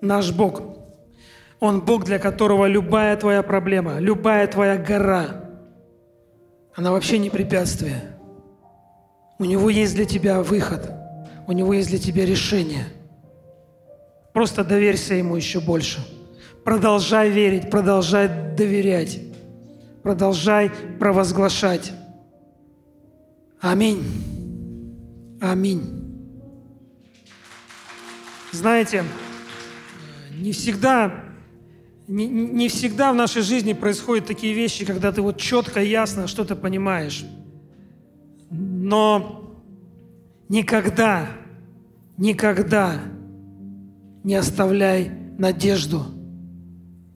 Наш 0.00 0.32
Бог, 0.32 0.62
Он 1.60 1.80
Бог, 1.80 2.04
для 2.04 2.18
которого 2.18 2.66
любая 2.66 3.16
твоя 3.16 3.42
проблема, 3.42 3.98
любая 3.98 4.46
твоя 4.46 4.76
гора, 4.76 5.44
она 6.74 6.92
вообще 6.92 7.18
не 7.18 7.30
препятствие. 7.30 8.16
У 9.38 9.44
Него 9.44 9.70
есть 9.70 9.94
для 9.94 10.04
тебя 10.04 10.42
выход, 10.42 10.90
у 11.46 11.52
Него 11.52 11.74
есть 11.74 11.90
для 11.90 11.98
тебя 11.98 12.24
решение. 12.24 12.86
Просто 14.32 14.64
доверься 14.64 15.14
Ему 15.14 15.36
еще 15.36 15.60
больше– 15.60 16.06
Продолжай 16.68 17.30
верить, 17.30 17.70
продолжай 17.70 18.28
доверять, 18.28 19.22
продолжай 20.02 20.70
провозглашать. 21.00 21.94
Аминь. 23.58 24.04
Аминь. 25.40 25.80
Знаете, 28.52 29.02
не 30.36 30.52
всегда, 30.52 31.24
не, 32.06 32.28
не 32.28 32.68
всегда 32.68 33.14
в 33.14 33.16
нашей 33.16 33.40
жизни 33.40 33.72
происходят 33.72 34.26
такие 34.26 34.52
вещи, 34.52 34.84
когда 34.84 35.10
ты 35.10 35.22
вот 35.22 35.38
четко, 35.38 35.82
ясно 35.82 36.26
что-то 36.26 36.54
понимаешь. 36.54 37.24
Но 38.50 39.54
никогда, 40.50 41.28
никогда 42.18 43.00
не 44.22 44.34
оставляй 44.34 45.10
надежду– 45.38 46.08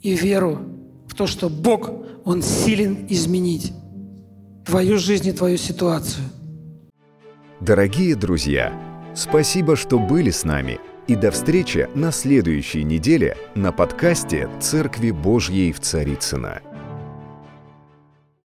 и 0.03 0.15
веру 0.15 0.59
в 1.07 1.15
то, 1.15 1.27
что 1.27 1.49
Бог, 1.49 1.91
Он 2.25 2.43
силен 2.43 3.07
изменить 3.09 3.73
твою 4.65 4.99
жизнь 4.99 5.29
и 5.29 5.33
твою 5.33 5.57
ситуацию. 5.59 6.25
Дорогие 7.61 8.17
друзья, 8.17 8.73
спасибо, 9.15 9.77
что 9.77 9.99
были 9.99 10.31
с 10.31 10.45
нами. 10.45 10.81
И 11.09 11.17
до 11.17 11.31
встречи 11.31 11.89
на 11.95 12.13
следующей 12.13 12.85
неделе 12.85 13.37
на 13.57 13.73
подкасте 13.73 14.49
«Церкви 14.61 15.11
Божьей 15.11 15.73
в 15.73 15.81
Царицына. 15.81 16.63